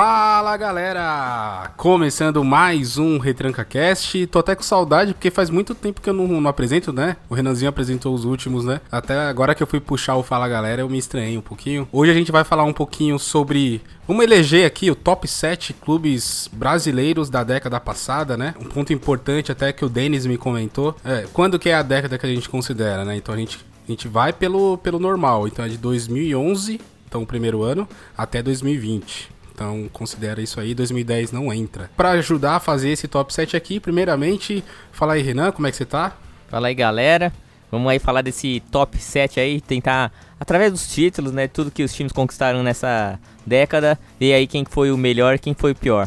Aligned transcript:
Fala 0.00 0.56
galera! 0.56 1.72
Começando 1.76 2.44
mais 2.44 2.98
um 2.98 3.18
Retranca 3.18 3.64
Cast. 3.64 4.28
Tô 4.28 4.38
até 4.38 4.54
com 4.54 4.62
saudade 4.62 5.12
porque 5.12 5.28
faz 5.28 5.50
muito 5.50 5.74
tempo 5.74 6.00
que 6.00 6.08
eu 6.08 6.14
não, 6.14 6.28
não, 6.40 6.48
apresento, 6.48 6.92
né? 6.92 7.16
O 7.28 7.34
Renanzinho 7.34 7.68
apresentou 7.68 8.14
os 8.14 8.24
últimos, 8.24 8.64
né? 8.64 8.80
Até 8.92 9.18
agora 9.18 9.56
que 9.56 9.62
eu 9.62 9.66
fui 9.66 9.80
puxar 9.80 10.14
o 10.14 10.22
Fala 10.22 10.46
Galera, 10.46 10.82
eu 10.82 10.88
me 10.88 10.98
estranhei 10.98 11.36
um 11.36 11.40
pouquinho. 11.40 11.88
Hoje 11.90 12.12
a 12.12 12.14
gente 12.14 12.30
vai 12.30 12.44
falar 12.44 12.62
um 12.62 12.72
pouquinho 12.72 13.18
sobre. 13.18 13.82
Vamos 14.06 14.22
eleger 14.22 14.64
aqui 14.64 14.88
o 14.88 14.94
top 14.94 15.26
7 15.26 15.72
clubes 15.72 16.48
brasileiros 16.52 17.28
da 17.28 17.42
década 17.42 17.80
passada, 17.80 18.36
né? 18.36 18.54
Um 18.60 18.66
ponto 18.66 18.92
importante 18.92 19.50
até 19.50 19.72
que 19.72 19.84
o 19.84 19.88
Denis 19.88 20.26
me 20.26 20.38
comentou. 20.38 20.94
É, 21.04 21.26
quando 21.32 21.58
que 21.58 21.70
é 21.70 21.74
a 21.74 21.82
década 21.82 22.16
que 22.16 22.24
a 22.24 22.32
gente 22.32 22.48
considera, 22.48 23.04
né? 23.04 23.16
Então 23.16 23.34
a 23.34 23.38
gente, 23.38 23.58
a 23.84 23.90
gente 23.90 24.06
vai 24.06 24.32
pelo, 24.32 24.78
pelo 24.78 25.00
normal. 25.00 25.48
Então 25.48 25.64
é 25.64 25.68
de 25.68 25.76
2011, 25.76 26.80
então 27.08 27.22
o 27.22 27.26
primeiro 27.26 27.64
ano, 27.64 27.88
até 28.16 28.40
2020. 28.40 29.37
Então 29.58 29.90
considera 29.92 30.40
isso 30.40 30.60
aí, 30.60 30.72
2010 30.72 31.32
não 31.32 31.52
entra. 31.52 31.90
Para 31.96 32.10
ajudar 32.10 32.54
a 32.54 32.60
fazer 32.60 32.90
esse 32.90 33.08
top 33.08 33.34
7 33.34 33.56
aqui, 33.56 33.80
primeiramente, 33.80 34.62
fala 34.92 35.14
aí 35.14 35.22
Renan, 35.22 35.50
como 35.50 35.66
é 35.66 35.72
que 35.72 35.76
você 35.76 35.84
tá? 35.84 36.16
Fala 36.46 36.68
aí 36.68 36.74
galera, 36.76 37.32
vamos 37.68 37.90
aí 37.90 37.98
falar 37.98 38.22
desse 38.22 38.62
top 38.70 38.96
7 38.96 39.40
aí, 39.40 39.60
tentar, 39.60 40.12
através 40.38 40.70
dos 40.70 40.86
títulos, 40.86 41.32
né, 41.32 41.48
tudo 41.48 41.72
que 41.72 41.82
os 41.82 41.92
times 41.92 42.12
conquistaram 42.12 42.62
nessa 42.62 43.18
década, 43.44 43.98
ver 44.20 44.34
aí 44.34 44.46
quem 44.46 44.64
foi 44.64 44.92
o 44.92 44.96
melhor 44.96 45.34
e 45.34 45.38
quem 45.40 45.54
foi 45.54 45.72
o 45.72 45.74
pior. 45.76 46.06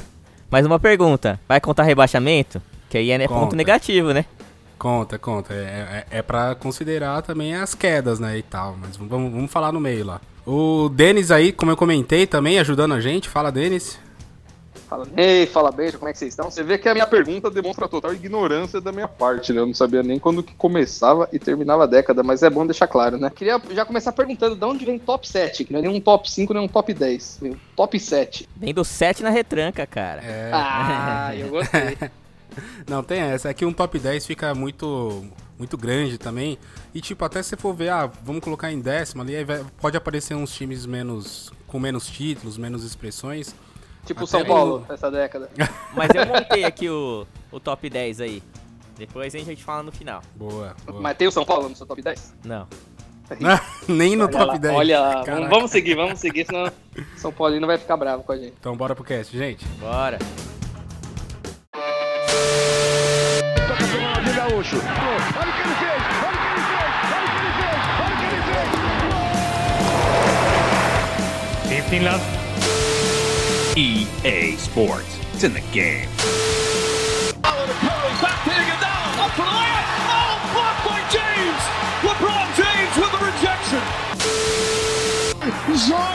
Mais 0.49 0.66
uma 0.66 0.80
pergunta, 0.80 1.38
vai 1.46 1.60
contar 1.60 1.84
rebaixamento? 1.84 2.62
Que 2.90 2.99
aí 2.99 3.12
é 3.12 3.18
né, 3.18 3.27
ponto 3.27 3.54
negativo, 3.54 4.13
né? 4.13 4.24
Conta, 4.80 5.20
conta. 5.20 5.54
É, 5.54 6.05
é, 6.10 6.20
é 6.20 6.22
para 6.22 6.55
considerar 6.55 7.22
também 7.22 7.54
as 7.54 7.76
quedas, 7.76 8.18
né, 8.18 8.38
e 8.38 8.44
tal. 8.44 8.77
Mas 8.80 8.96
vamos, 8.96 9.30
vamos 9.30 9.52
falar 9.52 9.74
no 9.74 9.80
meio 9.82 10.05
lá. 10.05 10.21
O 10.45 10.89
Denis 10.89 11.31
aí, 11.31 11.51
como 11.51 11.71
eu 11.71 11.77
comentei, 11.77 12.25
também 12.25 12.59
ajudando 12.59 12.93
a 12.93 12.99
gente. 12.99 13.29
Fala, 13.29 13.51
Denis. 13.51 13.99
Fala, 14.91 15.07
ei, 15.15 15.45
fala, 15.45 15.71
beijo, 15.71 15.97
como 15.97 16.09
é 16.09 16.11
que 16.11 16.20
vocês 16.20 16.34
estão? 16.34 16.51
Você 16.51 16.63
vê 16.63 16.77
que 16.77 16.89
a 16.89 16.93
minha 16.93 17.07
pergunta 17.07 17.49
demonstra 17.49 17.87
total 17.87 18.13
ignorância 18.13 18.81
da 18.81 18.91
minha 18.91 19.07
parte, 19.07 19.53
né? 19.53 19.62
Eu 19.62 19.65
não 19.65 19.73
sabia 19.73 20.03
nem 20.03 20.19
quando 20.19 20.43
que 20.43 20.53
começava 20.53 21.29
e 21.31 21.39
terminava 21.39 21.85
a 21.85 21.87
década, 21.87 22.21
mas 22.23 22.43
é 22.43 22.49
bom 22.49 22.65
deixar 22.65 22.87
claro, 22.87 23.17
né? 23.17 23.29
Queria 23.34 23.62
já 23.71 23.85
começar 23.85 24.12
perguntando 24.12 24.53
de 24.53 24.65
onde 24.65 24.84
vem 24.84 24.99
top 24.99 25.25
7, 25.25 25.63
que 25.63 25.71
não 25.71 25.79
é 25.79 25.84
nem 25.84 25.91
um 25.95 26.01
top 26.01 26.29
5, 26.29 26.53
nem 26.53 26.63
um 26.63 26.67
top 26.67 26.93
10. 26.93 27.37
Vem 27.41 27.55
top 27.73 27.97
7. 27.97 28.49
Vem 28.57 28.73
do 28.73 28.84
7 28.84 29.23
na 29.23 29.29
retranca, 29.29 29.87
cara. 29.87 30.21
É. 30.23 30.51
Ah, 30.53 31.31
eu 31.37 31.47
gostei. 31.47 31.97
não, 32.85 33.01
tem 33.01 33.21
essa. 33.21 33.49
É 33.49 33.53
que 33.53 33.63
um 33.63 33.71
top 33.71 33.97
10 33.97 34.25
fica 34.25 34.53
muito 34.53 35.23
muito 35.62 35.77
grande 35.77 36.17
também. 36.17 36.57
E 36.91 36.99
tipo, 36.99 37.23
até 37.23 37.43
se 37.43 37.55
for 37.55 37.73
ver, 37.73 37.90
ah, 37.90 38.12
vamos 38.23 38.43
colocar 38.43 38.71
em 38.71 38.79
décimo 38.79 39.21
ali, 39.21 39.35
pode 39.79 39.95
aparecer 39.95 40.34
uns 40.34 40.51
times 40.51 40.87
menos 40.87 41.51
com 41.68 41.79
menos 41.79 42.07
títulos, 42.07 42.57
menos 42.57 42.84
expressões. 42.84 43.53
Tipo 44.03 44.23
o 44.23 44.27
São 44.27 44.43
Paulo, 44.43 44.84
no... 44.87 44.93
essa 44.93 45.12
década. 45.12 45.49
Mas 45.93 46.09
eu 46.15 46.26
montei 46.26 46.63
aqui 46.63 46.90
o, 46.90 47.27
o 47.51 47.59
top 47.59 47.87
10 47.87 48.21
aí. 48.21 48.43
Depois 48.98 49.34
a 49.35 49.37
gente 49.37 49.63
fala 49.63 49.84
no 49.84 49.91
final. 49.91 50.23
Boa, 50.35 50.76
boa. 50.84 50.99
Mas 50.99 51.15
tem 51.15 51.27
o 51.27 51.31
São 51.31 51.45
Paulo 51.45 51.70
no 51.70 51.75
seu 51.75 51.85
top 51.85 52.01
10? 52.01 52.34
Não. 52.43 52.68
Nem 53.87 54.15
no 54.15 54.25
olha 54.25 54.31
top 54.31 54.46
lá, 54.46 54.57
10. 54.57 54.75
Olha, 54.75 55.23
vamos, 55.23 55.49
vamos 55.49 55.71
seguir, 55.71 55.96
vamos 55.96 56.20
seguir, 56.20 56.46
senão 56.46 56.71
São 57.15 57.31
Paulo 57.31 57.59
não 57.59 57.68
vai 57.68 57.77
ficar 57.77 57.96
bravo 57.96 58.23
com 58.23 58.31
a 58.31 58.37
gente. 58.37 58.55
Então 58.59 58.75
bora 58.75 58.96
pro 58.96 59.03
cast, 59.03 59.37
gente. 59.37 59.65
Bora. 59.79 60.18
Gaúcho. 64.62 64.78
Olha 64.78 64.85
o 64.85 65.53
que 65.53 65.62
ele 65.62 65.73
fez! 65.75 66.01
Olha 66.22 66.29
o 66.29 66.41
que 66.41 66.47
ele 66.47 66.62
fez! 66.69 66.94
Olha 67.12 67.25
o 67.25 67.29
que 67.29 67.38
ele 67.40 67.51
fez! 67.57 67.81
Olha 68.00 68.13
o 68.13 68.17
que 68.17 68.25
ele 68.25 68.41
fez! 71.68 71.90
15 71.90 72.00
love. 72.06 72.25
EA 73.75 74.58
Sports. 74.58 75.18
It's 75.34 75.44
in 75.44 75.53
the 75.53 75.62
game. 75.72 76.08
Back 78.22 78.44
to 78.44 78.52
Iguodala. 78.52 79.25
Up 79.25 79.31
for 79.31 79.46
the 79.46 79.52
layup. 79.52 79.86
Oh, 80.12 80.38
blocked 80.53 80.84
by 80.86 81.02
James. 81.09 81.63
LeBron 82.03 82.47
James 82.56 82.94
with 82.97 83.12
the 83.12 83.18
rejection. 83.25 83.81
Joga 85.74 86.11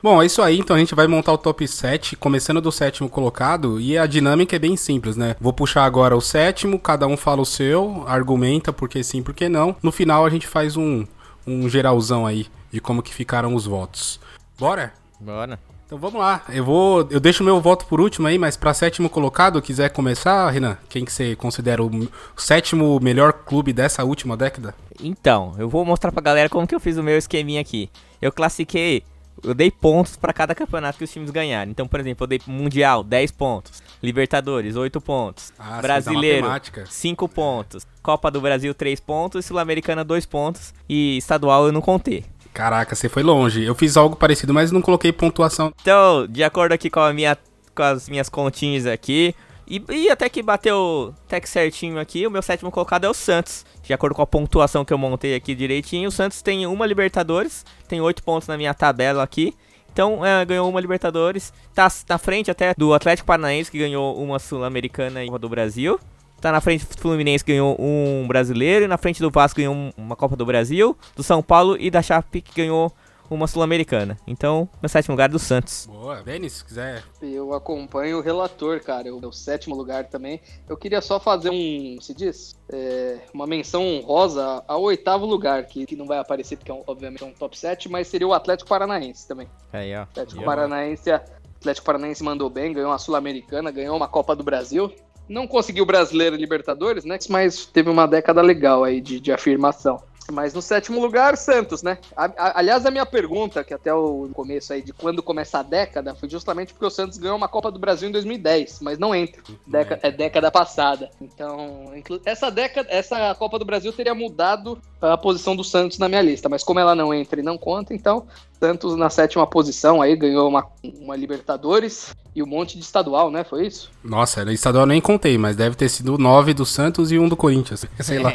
Bom, 0.00 0.22
é 0.22 0.26
isso 0.26 0.40
aí, 0.40 0.60
então 0.60 0.76
a 0.76 0.78
gente 0.78 0.94
vai 0.94 1.08
montar 1.08 1.32
o 1.32 1.38
top 1.38 1.66
7, 1.66 2.14
começando 2.14 2.60
do 2.60 2.70
sétimo 2.70 3.08
colocado, 3.08 3.80
e 3.80 3.98
a 3.98 4.06
dinâmica 4.06 4.54
é 4.54 4.58
bem 4.58 4.76
simples, 4.76 5.16
né? 5.16 5.34
Vou 5.40 5.52
puxar 5.52 5.84
agora 5.84 6.16
o 6.16 6.20
sétimo, 6.20 6.78
cada 6.78 7.06
um 7.06 7.16
fala 7.16 7.42
o 7.42 7.46
seu, 7.46 8.04
argumenta 8.06 8.72
porque 8.72 9.02
sim, 9.02 9.22
porque 9.22 9.48
não. 9.48 9.74
No 9.82 9.90
final 9.90 10.24
a 10.24 10.30
gente 10.30 10.46
faz 10.46 10.76
um, 10.76 11.04
um 11.44 11.68
geralzão 11.68 12.26
aí 12.26 12.46
de 12.70 12.80
como 12.80 13.02
que 13.02 13.12
ficaram 13.12 13.54
os 13.56 13.66
votos. 13.66 14.20
Bora? 14.56 14.92
Bora. 15.18 15.58
Então 15.84 15.98
vamos 15.98 16.20
lá. 16.20 16.42
Eu 16.50 16.64
vou, 16.64 17.08
eu 17.10 17.18
deixo 17.18 17.42
o 17.42 17.46
meu 17.46 17.60
voto 17.60 17.86
por 17.86 18.00
último 18.00 18.28
aí, 18.28 18.38
mas 18.38 18.56
para 18.56 18.74
sétimo 18.74 19.08
colocado, 19.10 19.60
quiser 19.60 19.88
começar, 19.88 20.48
Renan, 20.50 20.76
quem 20.88 21.04
que 21.04 21.10
você 21.10 21.34
considera 21.34 21.82
o 21.82 22.08
sétimo 22.36 23.00
melhor 23.00 23.32
clube 23.32 23.72
dessa 23.72 24.04
última 24.04 24.36
década? 24.36 24.74
Então, 25.02 25.54
eu 25.58 25.68
vou 25.68 25.84
mostrar 25.84 26.12
pra 26.12 26.22
galera 26.22 26.48
como 26.48 26.66
que 26.68 26.74
eu 26.74 26.80
fiz 26.80 26.98
o 26.98 27.02
meu 27.02 27.16
esqueminha 27.16 27.60
aqui. 27.60 27.90
Eu 28.20 28.30
classifiquei 28.30 29.02
eu 29.42 29.54
dei 29.54 29.70
pontos 29.70 30.16
para 30.16 30.32
cada 30.32 30.54
campeonato 30.54 30.98
que 30.98 31.04
os 31.04 31.10
times 31.10 31.30
ganharam. 31.30 31.70
Então, 31.70 31.86
por 31.86 32.00
exemplo, 32.00 32.24
eu 32.24 32.28
dei 32.28 32.40
Mundial 32.46 33.02
10 33.02 33.30
pontos, 33.32 33.82
Libertadores 34.02 34.76
8 34.76 35.00
pontos, 35.00 35.52
ah, 35.58 35.80
Brasileiro 35.80 36.46
5 36.86 37.28
pontos, 37.28 37.86
Copa 38.02 38.30
do 38.30 38.40
Brasil 38.40 38.74
3 38.74 39.00
pontos, 39.00 39.44
Sul-Americana 39.44 40.04
2 40.04 40.26
pontos 40.26 40.74
e 40.88 41.16
estadual 41.16 41.66
eu 41.66 41.72
não 41.72 41.80
contei. 41.80 42.24
Caraca, 42.52 42.94
você 42.94 43.08
foi 43.08 43.22
longe. 43.22 43.62
Eu 43.62 43.74
fiz 43.74 43.96
algo 43.96 44.16
parecido, 44.16 44.52
mas 44.52 44.72
não 44.72 44.82
coloquei 44.82 45.12
pontuação. 45.12 45.72
Então, 45.80 46.26
de 46.26 46.42
acordo 46.42 46.72
aqui 46.72 46.90
com, 46.90 47.00
a 47.00 47.12
minha, 47.12 47.36
com 47.74 47.82
as 47.82 48.08
minhas 48.08 48.28
continhas 48.28 48.84
aqui, 48.84 49.34
e, 49.68 49.84
e, 49.90 50.10
até 50.10 50.28
que 50.28 50.42
bateu 50.42 51.14
até 51.26 51.38
que 51.40 51.48
certinho 51.48 51.98
aqui, 51.98 52.26
o 52.26 52.30
meu 52.30 52.40
sétimo 52.40 52.70
colocado 52.70 53.04
é 53.04 53.08
o 53.08 53.14
Santos. 53.14 53.66
De 53.82 53.92
acordo 53.92 54.14
com 54.14 54.22
a 54.22 54.26
pontuação 54.26 54.84
que 54.84 54.92
eu 54.92 54.98
montei 54.98 55.34
aqui 55.34 55.54
direitinho, 55.54 56.08
o 56.08 56.12
Santos 56.12 56.40
tem 56.40 56.66
uma 56.66 56.86
Libertadores, 56.86 57.64
tem 57.86 58.00
oito 58.00 58.22
pontos 58.22 58.48
na 58.48 58.56
minha 58.56 58.72
tabela 58.72 59.22
aqui. 59.22 59.54
Então 59.92 60.24
é, 60.24 60.44
ganhou 60.44 60.68
uma 60.68 60.80
Libertadores, 60.80 61.52
tá 61.74 61.88
na 62.08 62.18
frente 62.18 62.50
até 62.50 62.72
do 62.74 62.94
Atlético 62.94 63.26
Paranaense 63.26 63.70
que 63.70 63.78
ganhou 63.78 64.16
uma 64.16 64.38
Sul-Americana 64.38 65.22
e 65.24 65.28
uma 65.28 65.38
do 65.38 65.48
Brasil. 65.48 66.00
Tá 66.40 66.52
na 66.52 66.60
frente 66.60 66.86
do 66.86 66.96
Fluminense 66.96 67.44
que 67.44 67.50
ganhou 67.50 67.76
um 67.80 68.24
brasileiro 68.28 68.84
e 68.84 68.88
na 68.88 68.96
frente 68.96 69.20
do 69.20 69.28
Vasco 69.28 69.56
ganhou 69.56 69.92
uma 69.96 70.14
Copa 70.14 70.36
do 70.36 70.46
Brasil, 70.46 70.96
do 71.16 71.22
São 71.22 71.42
Paulo 71.42 71.76
e 71.80 71.90
da 71.90 72.00
Chape 72.00 72.40
que 72.40 72.54
ganhou 72.54 72.92
uma 73.34 73.46
Sul-Americana. 73.46 74.16
Então, 74.26 74.68
meu 74.80 74.88
sétimo 74.88 75.14
lugar 75.14 75.28
é 75.28 75.32
do 75.32 75.38
Santos. 75.38 75.86
Boa, 75.86 76.22
Denis, 76.22 76.54
se 76.54 76.64
quiser. 76.64 77.02
Eu 77.20 77.52
acompanho 77.52 78.18
o 78.18 78.20
relator, 78.20 78.80
cara. 78.80 79.14
O 79.14 79.20
meu 79.20 79.32
sétimo 79.32 79.74
lugar 79.74 80.04
também. 80.06 80.40
Eu 80.68 80.76
queria 80.76 81.00
só 81.00 81.20
fazer 81.20 81.50
um, 81.50 81.98
se 82.00 82.14
diz, 82.14 82.58
é, 82.70 83.18
uma 83.32 83.46
menção 83.46 83.82
honrosa 83.82 84.62
ao 84.66 84.82
oitavo 84.82 85.26
lugar, 85.26 85.64
que, 85.66 85.86
que 85.86 85.96
não 85.96 86.06
vai 86.06 86.18
aparecer 86.18 86.56
porque, 86.56 86.70
é 86.70 86.74
um, 86.74 86.82
obviamente, 86.86 87.22
é 87.22 87.26
um 87.26 87.32
top 87.32 87.58
7, 87.58 87.88
mas 87.88 88.08
seria 88.08 88.26
o 88.26 88.32
Atlético 88.32 88.68
Paranaense 88.68 89.26
também. 89.26 89.48
Aí, 89.72 89.94
ó. 89.94 90.02
Atlético 90.02 90.44
Paranaense, 90.44 91.10
Atlético 91.10 91.86
Paranaense 91.86 92.22
mandou 92.22 92.48
bem, 92.48 92.72
ganhou 92.72 92.90
uma 92.90 92.98
Sul-Americana, 92.98 93.70
ganhou 93.70 93.96
uma 93.96 94.08
Copa 94.08 94.34
do 94.34 94.44
Brasil. 94.44 94.92
Não 95.28 95.46
conseguiu 95.46 95.84
brasileiro 95.84 96.36
e 96.36 96.38
Libertadores, 96.38 97.04
né? 97.04 97.18
Mas 97.28 97.66
teve 97.66 97.90
uma 97.90 98.06
década 98.06 98.40
legal 98.40 98.84
aí 98.84 99.00
de, 99.00 99.20
de 99.20 99.30
afirmação. 99.30 100.00
Mas 100.30 100.52
no 100.52 100.60
sétimo 100.60 101.00
lugar, 101.00 101.36
Santos, 101.36 101.82
né? 101.82 101.98
aliás, 102.14 102.84
a 102.84 102.90
minha 102.90 103.06
pergunta, 103.06 103.64
que 103.64 103.72
até 103.72 103.92
o 103.94 104.28
começo 104.34 104.72
aí 104.72 104.82
de 104.82 104.92
quando 104.92 105.22
começa 105.22 105.58
a 105.58 105.62
década, 105.62 106.14
foi 106.14 106.28
justamente 106.28 106.72
porque 106.72 106.84
o 106.84 106.90
Santos 106.90 107.16
ganhou 107.16 107.36
uma 107.36 107.48
Copa 107.48 107.70
do 107.70 107.78
Brasil 107.78 108.08
em 108.08 108.12
2010, 108.12 108.80
mas 108.82 108.98
não 108.98 109.14
entra. 109.14 109.42
Década, 109.66 110.00
é 110.02 110.10
década 110.10 110.50
passada. 110.50 111.10
Então, 111.20 111.92
essa 112.24 112.50
década, 112.50 112.88
essa 112.90 113.34
Copa 113.36 113.58
do 113.58 113.64
Brasil 113.64 113.92
teria 113.92 114.14
mudado 114.14 114.80
a 115.00 115.16
posição 115.16 115.56
do 115.56 115.64
Santos 115.64 115.98
na 115.98 116.08
minha 116.08 116.22
lista, 116.22 116.48
mas 116.48 116.62
como 116.62 116.80
ela 116.80 116.94
não 116.94 117.14
entra 117.14 117.40
e 117.40 117.42
não 117.42 117.56
conta, 117.56 117.94
então 117.94 118.26
Santos 118.60 118.96
na 118.96 119.08
sétima 119.08 119.46
posição 119.46 120.02
aí 120.02 120.16
ganhou 120.16 120.48
uma, 120.48 120.66
uma 121.00 121.16
Libertadores 121.16 122.14
e 122.34 122.42
um 122.42 122.46
monte 122.46 122.76
de 122.76 122.84
estadual, 122.84 123.30
né? 123.30 123.44
Foi 123.44 123.66
isso? 123.66 123.90
Nossa, 124.02 124.42
estadual 124.52 124.86
nem 124.86 125.00
contei, 125.00 125.38
mas 125.38 125.56
deve 125.56 125.76
ter 125.76 125.88
sido 125.88 126.18
nove 126.18 126.52
do 126.54 126.66
Santos 126.66 127.12
e 127.12 127.18
um 127.18 127.28
do 127.28 127.36
Corinthians, 127.36 127.86
sei 128.00 128.18
lá. 128.18 128.32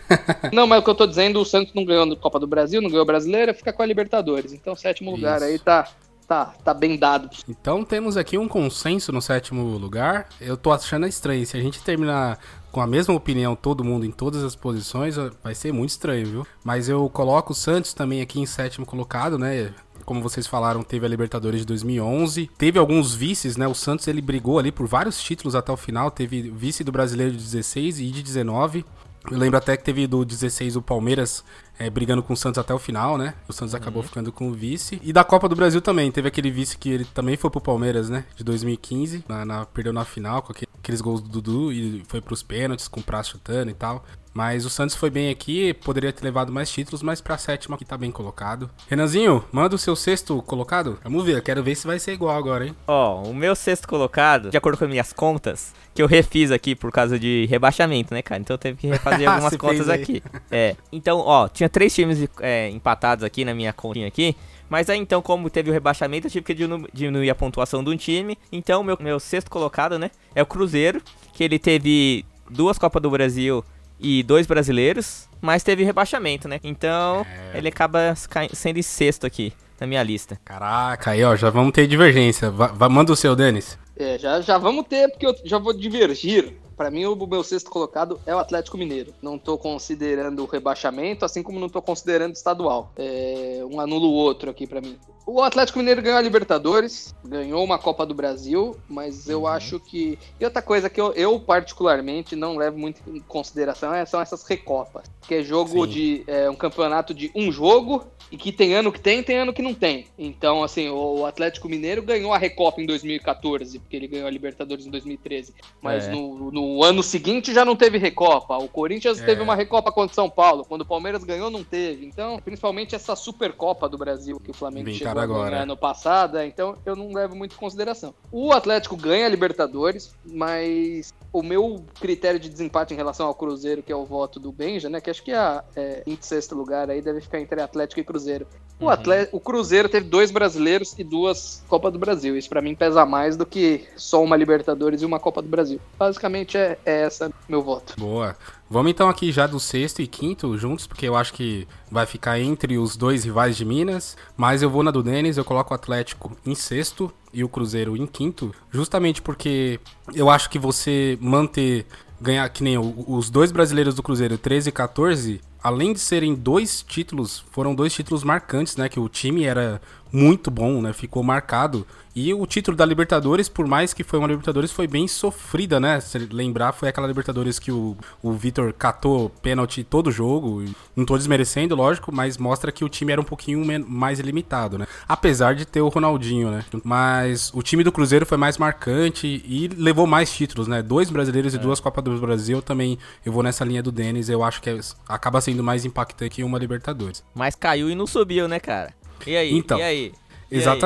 não, 0.52 0.66
mas 0.66 0.80
o 0.80 0.84
que 0.84 0.90
eu 0.90 0.94
tô 0.94 1.06
dizendo, 1.06 1.40
o 1.40 1.44
Santos 1.44 1.72
não 1.74 1.84
ganhou 1.84 2.10
a 2.10 2.16
Copa 2.16 2.38
do 2.38 2.46
Brasil, 2.46 2.80
não 2.80 2.88
ganhou 2.88 3.02
a 3.02 3.06
Brasileira, 3.06 3.54
fica 3.54 3.72
com 3.72 3.82
a 3.82 3.86
Libertadores. 3.86 4.52
Então, 4.52 4.76
sétimo 4.76 5.10
lugar 5.10 5.36
isso. 5.38 5.46
aí 5.46 5.58
tá 5.58 5.88
tá, 6.32 6.54
tá 6.64 6.72
bem 6.72 6.96
dado. 6.96 7.28
Então 7.46 7.84
temos 7.84 8.16
aqui 8.16 8.38
um 8.38 8.48
consenso 8.48 9.12
no 9.12 9.20
sétimo 9.20 9.76
lugar. 9.76 10.28
Eu 10.40 10.56
tô 10.56 10.72
achando 10.72 11.06
estranho. 11.06 11.44
Se 11.44 11.58
a 11.58 11.60
gente 11.60 11.82
terminar 11.82 12.38
com 12.72 12.80
a 12.80 12.86
mesma 12.86 13.14
opinião, 13.14 13.54
todo 13.54 13.84
mundo 13.84 14.06
em 14.06 14.10
todas 14.10 14.42
as 14.42 14.56
posições, 14.56 15.16
vai 15.44 15.54
ser 15.54 15.72
muito 15.72 15.90
estranho, 15.90 16.26
viu? 16.26 16.46
Mas 16.64 16.88
eu 16.88 17.08
coloco 17.10 17.52
o 17.52 17.54
Santos 17.54 17.92
também 17.92 18.22
aqui 18.22 18.40
em 18.40 18.46
sétimo 18.46 18.86
colocado, 18.86 19.38
né? 19.38 19.72
como 20.04 20.20
vocês 20.20 20.46
falaram, 20.48 20.82
teve 20.82 21.06
a 21.06 21.08
Libertadores 21.08 21.60
de 21.60 21.66
2011, 21.66 22.50
teve 22.58 22.78
alguns 22.78 23.14
vices, 23.14 23.56
né? 23.56 23.68
O 23.68 23.74
Santos 23.74 24.08
ele 24.08 24.20
brigou 24.20 24.58
ali 24.58 24.72
por 24.72 24.86
vários 24.86 25.22
títulos 25.22 25.54
até 25.54 25.70
o 25.70 25.76
final, 25.76 26.10
teve 26.10 26.50
vice 26.50 26.82
do 26.82 26.90
Brasileiro 26.90 27.32
de 27.32 27.38
16 27.38 28.00
e 28.00 28.10
de 28.10 28.22
19. 28.22 28.84
Eu 29.30 29.38
lembro 29.38 29.56
até 29.56 29.76
que 29.76 29.84
teve 29.84 30.06
do 30.06 30.24
16 30.24 30.76
o 30.76 30.82
Palmeiras 30.82 31.44
é, 31.78 31.88
brigando 31.88 32.22
com 32.22 32.32
o 32.32 32.36
Santos 32.36 32.58
até 32.58 32.74
o 32.74 32.78
final, 32.78 33.16
né? 33.16 33.34
O 33.48 33.52
Santos 33.52 33.74
acabou 33.74 34.02
ficando 34.02 34.32
com 34.32 34.48
o 34.48 34.52
vice. 34.52 35.00
E 35.02 35.12
da 35.12 35.22
Copa 35.24 35.48
do 35.48 35.54
Brasil 35.56 35.80
também, 35.80 36.10
teve 36.10 36.26
aquele 36.28 36.50
vice 36.50 36.76
que 36.76 36.90
ele 36.90 37.04
também 37.04 37.36
foi 37.36 37.48
pro 37.50 37.60
Palmeiras, 37.60 38.08
né? 38.10 38.24
De 38.36 38.42
2015, 38.44 39.24
na, 39.28 39.44
na- 39.44 39.64
perdeu 39.66 39.92
na 39.92 40.04
final 40.04 40.42
com 40.42 40.52
aquele- 40.52 40.68
aqueles 40.78 41.00
gols 41.00 41.20
do 41.20 41.28
Dudu 41.28 41.72
e 41.72 42.02
foi 42.08 42.20
pros 42.20 42.42
pênaltis 42.42 42.88
com 42.88 43.00
o 43.00 43.02
Praça 43.02 43.30
chutando 43.30 43.70
e 43.70 43.74
tal. 43.74 44.04
Mas 44.34 44.64
o 44.64 44.70
Santos 44.70 44.96
foi 44.96 45.10
bem 45.10 45.28
aqui, 45.30 45.74
poderia 45.74 46.10
ter 46.12 46.24
levado 46.24 46.50
mais 46.50 46.70
títulos, 46.70 47.02
mas 47.02 47.20
pra 47.20 47.36
sétima 47.36 47.76
aqui 47.76 47.84
tá 47.84 47.98
bem 47.98 48.10
colocado. 48.10 48.70
Renanzinho, 48.88 49.44
manda 49.52 49.74
o 49.74 49.78
seu 49.78 49.94
sexto 49.94 50.40
colocado. 50.42 50.98
Vamos 51.04 51.24
ver, 51.24 51.42
quero 51.42 51.62
ver 51.62 51.74
se 51.74 51.86
vai 51.86 51.98
ser 51.98 52.14
igual 52.14 52.34
agora, 52.36 52.66
hein? 52.66 52.74
Ó, 52.86 53.22
o 53.24 53.34
meu 53.34 53.54
sexto 53.54 53.86
colocado, 53.86 54.50
de 54.50 54.56
acordo 54.56 54.78
com 54.78 54.84
as 54.84 54.90
minhas 54.90 55.12
contas, 55.12 55.74
que 55.94 56.00
eu 56.02 56.06
refiz 56.06 56.50
aqui 56.50 56.74
por 56.74 56.90
causa 56.90 57.18
de 57.18 57.46
rebaixamento, 57.50 58.14
né, 58.14 58.22
cara? 58.22 58.40
Então 58.40 58.54
eu 58.54 58.58
teve 58.58 58.78
que 58.78 58.86
refazer 58.86 59.28
algumas 59.30 59.54
contas 59.56 59.88
aqui. 59.90 60.22
É. 60.50 60.76
Então, 60.90 61.18
ó, 61.18 61.46
tinha 61.46 61.68
três 61.68 61.94
times 61.94 62.26
é, 62.40 62.70
empatados 62.70 63.22
aqui 63.24 63.44
na 63.44 63.54
minha 63.54 63.72
continha 63.72 64.08
aqui. 64.08 64.34
Mas 64.70 64.88
aí 64.88 64.98
então, 64.98 65.20
como 65.20 65.50
teve 65.50 65.68
o 65.68 65.72
rebaixamento, 65.74 66.26
eu 66.28 66.30
tive 66.30 66.46
que 66.46 66.54
diminu- 66.54 66.88
diminuir 66.94 67.28
a 67.28 67.34
pontuação 67.34 67.84
de 67.84 67.90
um 67.90 67.96
time. 67.98 68.38
Então, 68.50 68.82
meu, 68.82 68.96
meu 68.98 69.20
sexto 69.20 69.50
colocado, 69.50 69.98
né, 69.98 70.10
é 70.34 70.40
o 70.42 70.46
Cruzeiro, 70.46 71.02
que 71.34 71.44
ele 71.44 71.58
teve 71.58 72.24
duas 72.48 72.78
Copas 72.78 73.02
do 73.02 73.10
Brasil 73.10 73.62
e 74.02 74.22
dois 74.22 74.46
brasileiros, 74.46 75.28
mas 75.40 75.62
teve 75.62 75.84
rebaixamento, 75.84 76.48
né? 76.48 76.58
Então, 76.64 77.24
É. 77.54 77.58
ele 77.58 77.68
acaba 77.68 78.14
sendo 78.52 78.78
em 78.78 78.82
sexto 78.82 79.26
aqui 79.26 79.52
na 79.80 79.86
minha 79.86 80.02
lista. 80.02 80.38
Caraca, 80.44 81.10
aí 81.12 81.24
ó, 81.24 81.34
já 81.36 81.50
vamos 81.50 81.72
ter 81.72 81.86
divergência. 81.86 82.50
Va- 82.50 82.68
va- 82.68 82.88
manda 82.88 83.12
o 83.12 83.16
seu, 83.16 83.34
Denis. 83.36 83.78
É, 83.96 84.18
já, 84.18 84.40
já 84.40 84.58
vamos 84.58 84.86
ter, 84.86 85.08
porque 85.10 85.26
eu 85.26 85.34
já 85.44 85.58
vou 85.58 85.72
divergir. 85.72 86.56
Pra 86.76 86.90
mim, 86.90 87.04
o 87.04 87.26
meu 87.26 87.44
sexto 87.44 87.70
colocado 87.70 88.18
é 88.26 88.34
o 88.34 88.38
Atlético 88.38 88.78
Mineiro. 88.78 89.12
Não 89.22 89.38
tô 89.38 89.56
considerando 89.58 90.42
o 90.42 90.46
rebaixamento, 90.46 91.24
assim 91.24 91.42
como 91.42 91.60
não 91.60 91.68
tô 91.68 91.82
considerando 91.82 92.34
estadual. 92.34 92.90
É, 92.96 93.60
um 93.70 93.78
anula 93.78 94.06
o 94.06 94.10
outro 94.12 94.50
aqui 94.50 94.66
pra 94.66 94.80
mim. 94.80 94.96
O 95.24 95.40
Atlético 95.40 95.78
Mineiro 95.78 96.02
ganhou 96.02 96.18
a 96.18 96.22
Libertadores, 96.22 97.14
ganhou 97.24 97.62
uma 97.64 97.78
Copa 97.78 98.04
do 98.04 98.12
Brasil, 98.12 98.76
mas 98.88 99.28
eu 99.28 99.46
acho 99.46 99.78
que. 99.78 100.18
E 100.40 100.44
outra 100.44 100.60
coisa 100.60 100.90
que 100.90 101.00
eu, 101.00 101.12
eu 101.12 101.38
particularmente 101.38 102.34
não 102.34 102.56
levo 102.56 102.76
muito 102.78 103.00
em 103.06 103.20
consideração 103.20 103.94
é- 103.94 104.04
são 104.04 104.20
essas 104.20 104.44
recopas. 104.44 105.04
Que 105.26 105.36
é 105.36 105.42
jogo 105.42 105.84
Sim. 105.86 105.92
de. 105.92 106.24
É 106.26 106.50
um 106.50 106.56
campeonato 106.56 107.14
de 107.14 107.30
um 107.34 107.52
jogo 107.52 108.04
e 108.32 108.36
que 108.36 108.50
tem 108.50 108.74
ano 108.74 108.90
que 108.90 109.00
tem, 109.00 109.22
tem 109.22 109.36
ano 109.38 109.52
que 109.52 109.62
não 109.62 109.74
tem. 109.74 110.06
Então, 110.18 110.64
assim, 110.64 110.88
o 110.88 111.24
Atlético 111.26 111.68
Mineiro 111.68 112.02
ganhou 112.02 112.32
a 112.32 112.38
Recopa 112.38 112.80
em 112.80 112.86
2014, 112.86 113.78
porque 113.78 113.94
ele 113.94 114.08
ganhou 114.08 114.26
a 114.26 114.30
Libertadores 114.30 114.86
em 114.86 114.90
2013. 114.90 115.54
Mas 115.80 116.08
É. 116.08 116.10
no, 116.10 116.50
no 116.50 116.82
ano 116.82 117.02
seguinte 117.02 117.52
já 117.54 117.64
não 117.64 117.76
teve 117.76 117.98
Recopa. 117.98 118.56
O 118.56 118.68
Corinthians 118.68 119.20
É. 119.20 119.24
teve 119.24 119.42
uma 119.42 119.54
Recopa 119.54 119.92
contra 119.92 120.12
o 120.12 120.14
São 120.14 120.30
Paulo. 120.30 120.64
Quando 120.66 120.80
o 120.80 120.86
Palmeiras 120.86 121.22
ganhou, 121.22 121.50
não 121.50 121.62
teve. 121.62 122.06
Então, 122.06 122.38
principalmente 122.42 122.94
essa 122.94 123.14
Supercopa 123.14 123.88
do 123.88 123.98
Brasil 123.98 124.40
que 124.40 124.50
o 124.50 124.54
Flamengo 124.54 124.90
chegou 124.90 125.11
agora. 125.20 125.62
ano 125.62 125.76
passado. 125.76 126.38
é, 126.38 126.46
Então, 126.46 126.76
eu 126.86 126.96
não 126.96 127.12
levo 127.12 127.36
muito 127.36 127.54
em 127.54 127.58
consideração. 127.58 128.14
O 128.30 128.52
Atlético 128.52 128.96
ganha 128.96 129.26
a 129.26 129.28
Libertadores, 129.28 130.14
mas 130.24 131.12
o 131.32 131.42
meu 131.42 131.84
critério 132.00 132.38
de 132.38 132.48
desempate 132.48 132.92
em 132.92 132.96
relação 132.96 133.26
ao 133.26 133.34
Cruzeiro, 133.34 133.82
que 133.82 133.90
é 133.90 133.96
o 133.96 134.04
voto 134.04 134.38
do 134.38 134.52
Benja, 134.52 134.88
né? 134.90 135.00
Que 135.00 135.10
acho 135.10 135.22
que 135.22 135.32
é, 135.32 135.62
é 135.74 136.02
em 136.06 136.18
sexto 136.20 136.54
lugar 136.54 136.90
aí 136.90 137.00
deve 137.00 137.20
ficar 137.20 137.40
entre 137.40 137.60
Atlético 137.60 138.00
e 138.00 138.04
Cruzeiro. 138.04 138.46
O, 138.78 138.88
atle- 138.88 139.28
o 139.30 139.38
Cruzeiro 139.38 139.88
teve 139.88 140.08
dois 140.08 140.30
brasileiros 140.32 140.98
e 140.98 141.04
duas 141.04 141.62
Copas 141.68 141.92
do 141.92 141.98
Brasil. 142.00 142.36
Isso 142.36 142.48
pra 142.48 142.60
mim 142.60 142.74
pesa 142.74 143.06
mais 143.06 143.36
do 143.36 143.46
que 143.46 143.86
só 143.96 144.22
uma 144.22 144.36
Libertadores 144.36 145.02
e 145.02 145.06
uma 145.06 145.20
Copa 145.20 145.40
do 145.40 145.48
Brasil. 145.48 145.80
Basicamente 145.96 146.58
é, 146.58 146.76
é 146.84 147.02
essa 147.02 147.32
meu 147.48 147.62
voto. 147.62 147.94
Boa. 147.96 148.36
Vamos 148.68 148.90
então 148.90 149.08
aqui 149.08 149.30
já 149.30 149.46
do 149.46 149.60
sexto 149.60 150.02
e 150.02 150.06
quinto 150.06 150.58
juntos, 150.58 150.86
porque 150.86 151.06
eu 151.06 151.14
acho 151.14 151.32
que 151.32 151.68
vai 151.90 152.06
ficar 152.06 152.40
entre 152.40 152.76
os 152.76 152.96
dois 152.96 153.24
rivais 153.24 153.56
de 153.56 153.64
Minas. 153.64 154.16
Mas 154.36 154.62
eu 154.62 154.68
vou 154.70 154.82
na 154.82 154.90
do 154.90 155.02
Denis, 155.02 155.36
eu 155.36 155.44
coloco 155.44 155.72
o 155.72 155.74
Atlético 155.76 156.36
em 156.44 156.54
sexto 156.54 157.12
e 157.32 157.42
o 157.42 157.48
Cruzeiro 157.48 157.96
em 157.96 158.06
quinto, 158.06 158.54
justamente 158.70 159.22
porque 159.22 159.80
eu 160.14 160.28
acho 160.28 160.50
que 160.50 160.58
você 160.58 161.18
manter, 161.20 161.86
ganhar 162.20 162.48
que 162.48 162.62
nem 162.62 162.76
os 162.78 163.30
dois 163.30 163.50
brasileiros 163.50 163.94
do 163.94 164.02
Cruzeiro, 164.02 164.36
13 164.36 164.68
e 164.68 164.72
14, 164.72 165.40
além 165.62 165.92
de 165.92 166.00
serem 166.00 166.34
dois 166.34 166.82
títulos, 166.82 167.44
foram 167.50 167.74
dois 167.74 167.94
títulos 167.94 168.24
marcantes, 168.24 168.76
né? 168.76 168.88
Que 168.88 168.98
o 168.98 169.08
time 169.08 169.44
era 169.44 169.80
muito 170.10 170.50
bom, 170.50 170.82
né? 170.82 170.92
Ficou 170.92 171.22
marcado. 171.22 171.86
E 172.14 172.34
o 172.34 172.44
título 172.46 172.76
da 172.76 172.84
Libertadores, 172.84 173.48
por 173.48 173.66
mais 173.66 173.94
que 173.94 174.04
foi 174.04 174.18
uma 174.18 174.28
Libertadores, 174.28 174.70
foi 174.70 174.86
bem 174.86 175.08
sofrida, 175.08 175.80
né? 175.80 175.98
Se 175.98 176.18
lembrar, 176.18 176.72
foi 176.72 176.88
aquela 176.90 177.06
Libertadores 177.06 177.58
que 177.58 177.72
o, 177.72 177.96
o 178.22 178.32
Vitor 178.32 178.72
catou 178.74 179.30
pênalti 179.30 179.82
todo 179.82 180.10
jogo. 180.10 180.62
Não 180.94 181.06
tô 181.06 181.16
desmerecendo, 181.16 181.74
lógico, 181.74 182.12
mas 182.14 182.36
mostra 182.36 182.70
que 182.70 182.84
o 182.84 182.88
time 182.88 183.12
era 183.12 183.20
um 183.20 183.24
pouquinho 183.24 183.64
mais 183.88 184.20
limitado, 184.20 184.76
né? 184.76 184.86
Apesar 185.08 185.54
de 185.54 185.64
ter 185.64 185.80
o 185.80 185.88
Ronaldinho, 185.88 186.50
né? 186.50 186.64
Mas 186.84 187.50
o 187.54 187.62
time 187.62 187.82
do 187.82 187.90
Cruzeiro 187.90 188.26
foi 188.26 188.36
mais 188.36 188.58
marcante 188.58 189.26
e 189.26 189.68
levou 189.68 190.06
mais 190.06 190.30
títulos, 190.30 190.68
né? 190.68 190.82
Dois 190.82 191.08
brasileiros 191.08 191.54
e 191.54 191.58
duas 191.58 191.80
Copas 191.80 192.04
do 192.04 192.18
Brasil 192.20 192.60
também. 192.60 192.98
Eu 193.24 193.32
vou 193.32 193.42
nessa 193.42 193.64
linha 193.64 193.82
do 193.82 193.90
Denis, 193.90 194.28
eu 194.28 194.44
acho 194.44 194.60
que 194.60 194.68
é- 194.68 194.78
acaba 195.08 195.40
sendo 195.40 195.62
mais 195.64 195.84
impactante 195.86 196.36
que 196.36 196.44
uma 196.44 196.58
Libertadores. 196.58 197.24
Mas 197.34 197.54
caiu 197.54 197.88
e 197.90 197.94
não 197.94 198.06
subiu, 198.06 198.46
né, 198.48 198.60
cara? 198.60 198.92
E 199.26 199.34
aí? 199.34 199.52
Então, 199.56 199.78
e 199.78 199.82
aí? 199.82 200.12
E 200.50 200.56
aí? 200.72 200.78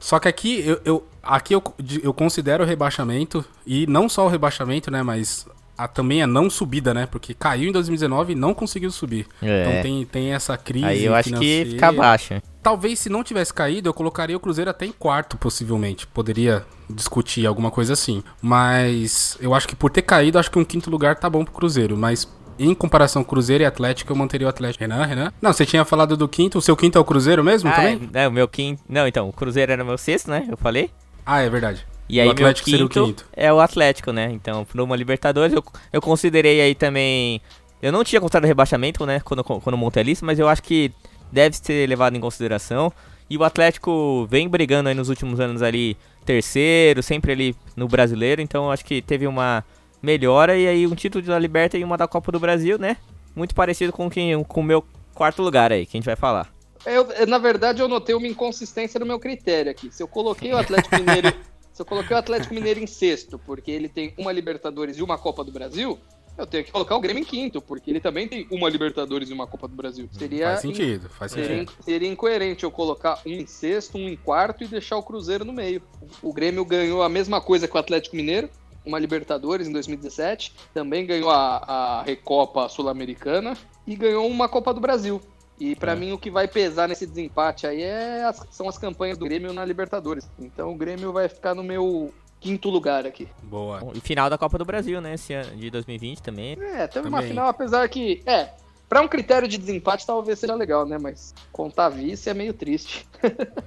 Só 0.00 0.18
que 0.18 0.28
aqui 0.28 0.62
eu, 0.66 0.80
eu- 0.84 1.08
aqui 1.22 1.54
eu, 1.54 1.62
eu 2.02 2.12
considero 2.14 2.64
o 2.64 2.66
rebaixamento 2.66 3.44
e 3.66 3.86
não 3.86 4.08
só 4.08 4.26
o 4.26 4.28
rebaixamento, 4.28 4.90
né, 4.90 5.02
mas 5.02 5.46
a, 5.76 5.86
também 5.86 6.22
a 6.22 6.26
não 6.26 6.50
subida, 6.50 6.92
né? 6.92 7.06
Porque 7.06 7.32
caiu 7.34 7.68
em 7.68 7.72
2019 7.72 8.32
e 8.32 8.34
não 8.34 8.52
conseguiu 8.52 8.90
subir. 8.90 9.26
É. 9.40 9.62
Então 9.62 9.82
tem, 9.82 10.04
tem 10.06 10.32
essa 10.34 10.56
crise 10.56 10.84
Aí 10.84 11.04
eu 11.04 11.14
acho 11.14 11.30
que 11.34 11.64
fica 11.70 11.88
abaixo. 11.88 12.34
Talvez 12.60 12.98
se 12.98 13.08
não 13.08 13.22
tivesse 13.22 13.54
caído, 13.54 13.88
eu 13.88 13.94
colocaria 13.94 14.36
o 14.36 14.40
Cruzeiro 14.40 14.70
até 14.70 14.84
em 14.86 14.92
quarto, 14.92 15.36
possivelmente. 15.38 16.04
Poderia 16.06 16.66
discutir 16.90 17.46
alguma 17.46 17.70
coisa 17.70 17.92
assim. 17.92 18.24
Mas 18.42 19.38
eu 19.40 19.54
acho 19.54 19.68
que 19.68 19.76
por 19.76 19.90
ter 19.90 20.02
caído, 20.02 20.38
acho 20.38 20.50
que 20.50 20.58
um 20.58 20.64
quinto 20.64 20.90
lugar 20.90 21.14
tá 21.16 21.30
bom 21.30 21.44
pro 21.44 21.54
Cruzeiro. 21.54 21.96
Mas 21.96 22.28
em 22.58 22.74
comparação 22.74 23.22
Cruzeiro 23.22 23.62
e 23.62 23.66
Atlético, 23.66 24.12
eu 24.12 24.16
manteria 24.16 24.46
o 24.46 24.50
Atlético. 24.50 24.82
Renan, 24.84 25.04
Renan? 25.04 25.32
Não, 25.40 25.52
você 25.52 25.64
tinha 25.64 25.84
falado 25.84 26.16
do 26.16 26.26
quinto. 26.28 26.58
O 26.58 26.62
seu 26.62 26.76
quinto 26.76 26.98
é 26.98 27.00
o 27.00 27.04
Cruzeiro 27.04 27.42
mesmo 27.44 27.70
Ah, 27.70 27.74
também? 27.74 28.10
é, 28.14 28.24
é, 28.24 28.28
o 28.28 28.32
meu 28.32 28.48
quinto. 28.48 28.82
Não, 28.88 29.06
então, 29.06 29.28
o 29.28 29.32
Cruzeiro 29.32 29.72
era 29.72 29.82
o 29.82 29.86
meu 29.86 29.98
sexto, 29.98 30.30
né? 30.30 30.46
Eu 30.50 30.56
falei. 30.56 30.90
Ah, 31.24 31.40
é 31.40 31.48
verdade. 31.48 31.86
E 32.08 32.20
aí, 32.20 32.26
o 32.26 32.30
Atlético 32.30 32.70
meu 32.70 32.78
seria 32.78 32.88
quinto, 32.88 33.02
o 33.02 33.06
quinto. 33.06 33.24
é 33.36 33.52
o 33.52 33.60
Atlético, 33.60 34.12
né? 34.12 34.30
Então, 34.32 34.64
por 34.64 34.80
uma 34.80 34.96
Libertadores, 34.96 35.54
eu, 35.54 35.62
eu 35.92 36.00
considerei 36.00 36.60
aí 36.60 36.74
também. 36.74 37.40
Eu 37.82 37.92
não 37.92 38.02
tinha 38.02 38.20
considerado 38.20 38.46
rebaixamento, 38.48 39.04
né? 39.06 39.20
Quando, 39.20 39.44
quando 39.44 39.76
montei 39.76 40.02
a 40.02 40.06
lista, 40.06 40.24
mas 40.24 40.38
eu 40.38 40.48
acho 40.48 40.62
que 40.62 40.90
deve 41.30 41.56
ser 41.56 41.86
levado 41.88 42.16
em 42.16 42.20
consideração. 42.20 42.90
E 43.30 43.36
o 43.36 43.44
Atlético 43.44 44.26
vem 44.30 44.48
brigando 44.48 44.88
aí 44.88 44.94
nos 44.94 45.10
últimos 45.10 45.38
anos 45.38 45.60
ali, 45.60 45.98
terceiro, 46.24 47.02
sempre 47.02 47.32
ali 47.32 47.56
no 47.76 47.86
brasileiro. 47.86 48.40
Então, 48.40 48.64
eu 48.64 48.70
acho 48.70 48.84
que 48.84 49.02
teve 49.02 49.26
uma 49.26 49.62
melhora. 50.02 50.56
E 50.56 50.66
aí, 50.66 50.86
um 50.86 50.94
título 50.94 51.24
da 51.24 51.38
Liberta 51.38 51.76
e 51.76 51.84
uma 51.84 51.96
da 51.96 52.08
Copa 52.08 52.32
do 52.32 52.40
Brasil, 52.40 52.78
né? 52.78 52.96
Muito 53.34 53.54
parecido 53.54 53.92
com, 53.92 54.08
quem, 54.10 54.42
com 54.44 54.60
o 54.60 54.64
meu 54.64 54.84
quarto 55.14 55.42
lugar 55.42 55.72
aí, 55.72 55.86
que 55.86 55.96
a 55.96 55.98
gente 55.98 56.06
vai 56.06 56.16
falar. 56.16 56.52
Eu, 56.86 57.06
na 57.26 57.38
verdade, 57.38 57.82
eu 57.82 57.88
notei 57.88 58.14
uma 58.14 58.26
inconsistência 58.26 58.98
no 59.00 59.06
meu 59.06 59.18
critério 59.18 59.70
aqui. 59.70 59.90
Se 59.92 60.02
eu 60.02 60.08
coloquei 60.08 60.52
o 60.52 60.56
Atlético 60.56 60.96
Mineiro. 60.96 61.32
se 61.72 61.82
eu 61.82 61.86
coloquei 61.86 62.14
o 62.16 62.18
Atlético 62.18 62.54
Mineiro 62.54 62.80
em 62.80 62.86
sexto, 62.86 63.38
porque 63.38 63.70
ele 63.70 63.88
tem 63.88 64.12
uma 64.18 64.32
Libertadores 64.32 64.98
e 64.98 65.02
uma 65.02 65.16
Copa 65.16 65.44
do 65.44 65.52
Brasil, 65.52 65.98
eu 66.38 66.46
tenho 66.46 66.64
que 66.64 66.70
colocar 66.70 66.96
o 66.96 67.00
Grêmio 67.00 67.20
em 67.20 67.24
quinto, 67.24 67.60
porque 67.60 67.90
ele 67.90 68.00
também 68.00 68.28
tem 68.28 68.46
uma 68.50 68.68
Libertadores 68.68 69.28
e 69.28 69.32
uma 69.32 69.46
Copa 69.46 69.66
do 69.66 69.74
Brasil. 69.74 70.08
Seria 70.12 70.50
Faz 70.50 70.60
sentido, 70.60 71.08
faz 71.08 71.32
Seria, 71.32 71.58
sentido. 71.58 71.82
seria 71.82 72.08
incoerente 72.08 72.62
eu 72.62 72.70
colocar 72.70 73.20
um 73.26 73.30
em 73.30 73.46
sexto, 73.46 73.98
um 73.98 74.08
em 74.08 74.16
quarto 74.16 74.62
e 74.62 74.68
deixar 74.68 74.96
o 74.96 75.02
Cruzeiro 75.02 75.44
no 75.44 75.52
meio. 75.52 75.82
O 76.22 76.32
Grêmio 76.32 76.64
ganhou 76.64 77.02
a 77.02 77.08
mesma 77.08 77.40
coisa 77.40 77.66
que 77.66 77.76
o 77.76 77.78
Atlético 77.78 78.14
Mineiro, 78.14 78.48
uma 78.88 78.98
Libertadores 78.98 79.68
em 79.68 79.72
2017, 79.72 80.54
também 80.74 81.06
ganhou 81.06 81.30
a, 81.30 81.56
a 81.58 82.02
Recopa 82.02 82.68
Sul-Americana 82.68 83.56
e 83.86 83.94
ganhou 83.94 84.26
uma 84.26 84.48
Copa 84.48 84.72
do 84.74 84.80
Brasil. 84.80 85.20
E 85.60 85.74
pra 85.76 85.92
É. 85.92 85.96
mim 85.96 86.12
o 86.12 86.18
que 86.18 86.30
vai 86.30 86.46
pesar 86.48 86.88
nesse 86.88 87.06
desempate 87.06 87.66
aí 87.66 87.82
é 87.82 88.24
as- 88.24 88.46
são 88.50 88.68
as 88.68 88.78
campanhas 88.78 89.18
do 89.18 89.24
Grêmio 89.24 89.52
na 89.52 89.64
Libertadores. 89.64 90.28
Então 90.38 90.72
o 90.72 90.76
Grêmio 90.76 91.12
vai 91.12 91.28
ficar 91.28 91.54
no 91.54 91.62
meu 91.62 92.12
quinto 92.40 92.70
lugar 92.70 93.04
aqui. 93.06 93.28
Boa. 93.42 93.80
E 93.94 94.00
final 94.00 94.30
da 94.30 94.38
Copa 94.38 94.56
do 94.56 94.64
Brasil, 94.64 95.00
né? 95.00 95.14
Esse 95.14 95.34
ano 95.34 95.56
de 95.56 95.68
2020 95.70 96.22
também. 96.22 96.52
É, 96.60 96.86
teve 96.86 97.08
uma 97.08 97.18
Também. 97.18 97.30
final, 97.30 97.48
apesar 97.48 97.88
que, 97.88 98.22
é, 98.24 98.50
pra 98.88 99.00
um 99.02 99.08
critério 99.08 99.48
de 99.48 99.58
desempate 99.58 100.06
talvez 100.06 100.38
seja 100.38 100.54
legal, 100.54 100.86
né? 100.86 100.96
Mas 100.96 101.34
contar 101.50 101.88
vice 101.88 102.30
é 102.30 102.34
meio 102.34 102.54
triste. 102.54 103.08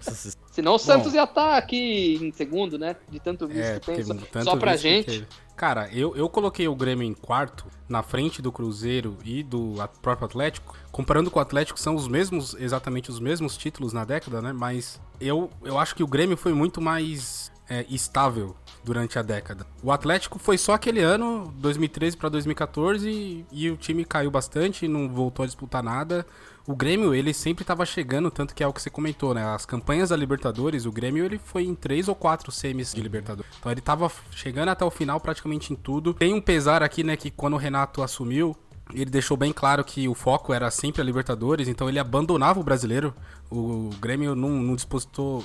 Senão 0.52 0.76
o 0.76 0.78
Santos 0.78 1.14
ia 1.14 1.24
estar 1.24 1.58
aqui 1.58 2.20
em 2.22 2.32
segundo, 2.32 2.78
né? 2.78 2.98
De 3.10 3.20
tanto 3.20 3.48
vice 3.48 3.62
É, 3.62 3.80
que 3.80 3.86
tem. 3.86 4.04
Só, 4.04 4.44
só 4.44 4.56
pra 4.58 4.76
gente. 4.76 5.26
Cara, 5.56 5.90
eu, 5.94 6.16
eu 6.16 6.28
coloquei 6.28 6.68
o 6.68 6.76
Grêmio 6.76 7.08
em 7.08 7.14
quarto, 7.14 7.66
na 7.88 8.04
frente 8.04 8.42
do 8.42 8.52
Cruzeiro 8.52 9.18
e 9.24 9.44
do 9.44 9.76
próprio 10.02 10.26
Atlético. 10.26 10.76
Comparando 10.92 11.32
com 11.32 11.40
o 11.40 11.42
Atlético, 11.42 11.80
são 11.80 11.96
os 11.96 12.08
mesmos, 12.08 12.54
exatamente 12.60 13.10
os 13.10 13.20
mesmos 13.20 13.56
títulos 13.56 13.94
na 13.94 14.04
década, 14.04 14.42
né? 14.42 14.52
Mas 14.52 15.00
eu, 15.22 15.50
eu 15.64 15.78
acho 15.78 15.96
que 15.96 16.04
o 16.04 16.08
Grêmio 16.08 16.36
foi 16.36 16.52
muito 16.52 16.82
mais 16.82 17.50
é, 17.70 17.86
estável 17.90 18.54
durante 18.84 19.18
a 19.18 19.22
década. 19.22 19.66
O 19.82 19.92
Atlético 19.92 20.38
foi 20.38 20.58
só 20.58 20.74
aquele 20.74 21.00
ano, 21.00 21.54
2013 21.58 22.18
para 22.18 22.28
2014, 22.28 23.46
e 23.52 23.70
o 23.70 23.78
time 23.78 24.04
caiu 24.04 24.30
bastante, 24.30 24.88
não 24.88 25.08
voltou 25.08 25.44
a 25.44 25.46
disputar 25.46 25.82
nada. 25.82 26.26
O 26.72 26.76
Grêmio, 26.76 27.14
ele 27.14 27.34
sempre 27.34 27.64
estava 27.64 27.86
chegando, 27.86 28.32
tanto 28.32 28.56
que 28.56 28.64
é 28.64 28.68
o 28.68 28.72
que 28.72 28.82
você 28.82 28.90
comentou, 28.90 29.34
né? 29.34 29.44
As 29.44 29.66
campanhas 29.66 30.08
da 30.08 30.16
Libertadores, 30.16 30.86
o 30.86 30.92
Grêmio 30.92 31.26
ele 31.26 31.38
foi 31.38 31.66
em 31.66 31.76
três 31.76 32.08
ou 32.08 32.16
quatro 32.16 32.50
semis 32.50 32.94
de 32.94 33.02
Libertadores. 33.02 33.52
Então 33.60 33.70
ele 33.70 33.82
estava 33.82 34.10
chegando 34.32 34.70
até 34.70 34.86
o 34.86 34.90
final 34.90 35.20
praticamente 35.20 35.74
em 35.74 35.76
tudo. 35.76 36.14
Tem 36.14 36.34
um 36.34 36.40
pesar 36.40 36.82
aqui, 36.82 37.04
né, 37.04 37.18
que 37.18 37.30
quando 37.30 37.56
o 37.56 37.58
Renato 37.58 38.02
assumiu, 38.02 38.56
ele 38.94 39.10
deixou 39.10 39.38
bem 39.38 39.54
claro 39.54 39.84
que 39.84 40.08
o 40.08 40.14
foco 40.14 40.54
era 40.54 40.70
sempre 40.72 41.02
a 41.02 41.04
Libertadores, 41.04 41.68
então 41.68 41.88
ele 41.88 42.00
abandonava 42.00 42.60
o 42.60 42.64
brasileiro. 42.64 43.14
O 43.50 43.90
Grêmio 44.00 44.34
não, 44.36 44.50
não, 44.50 44.76
disputou, 44.76 45.44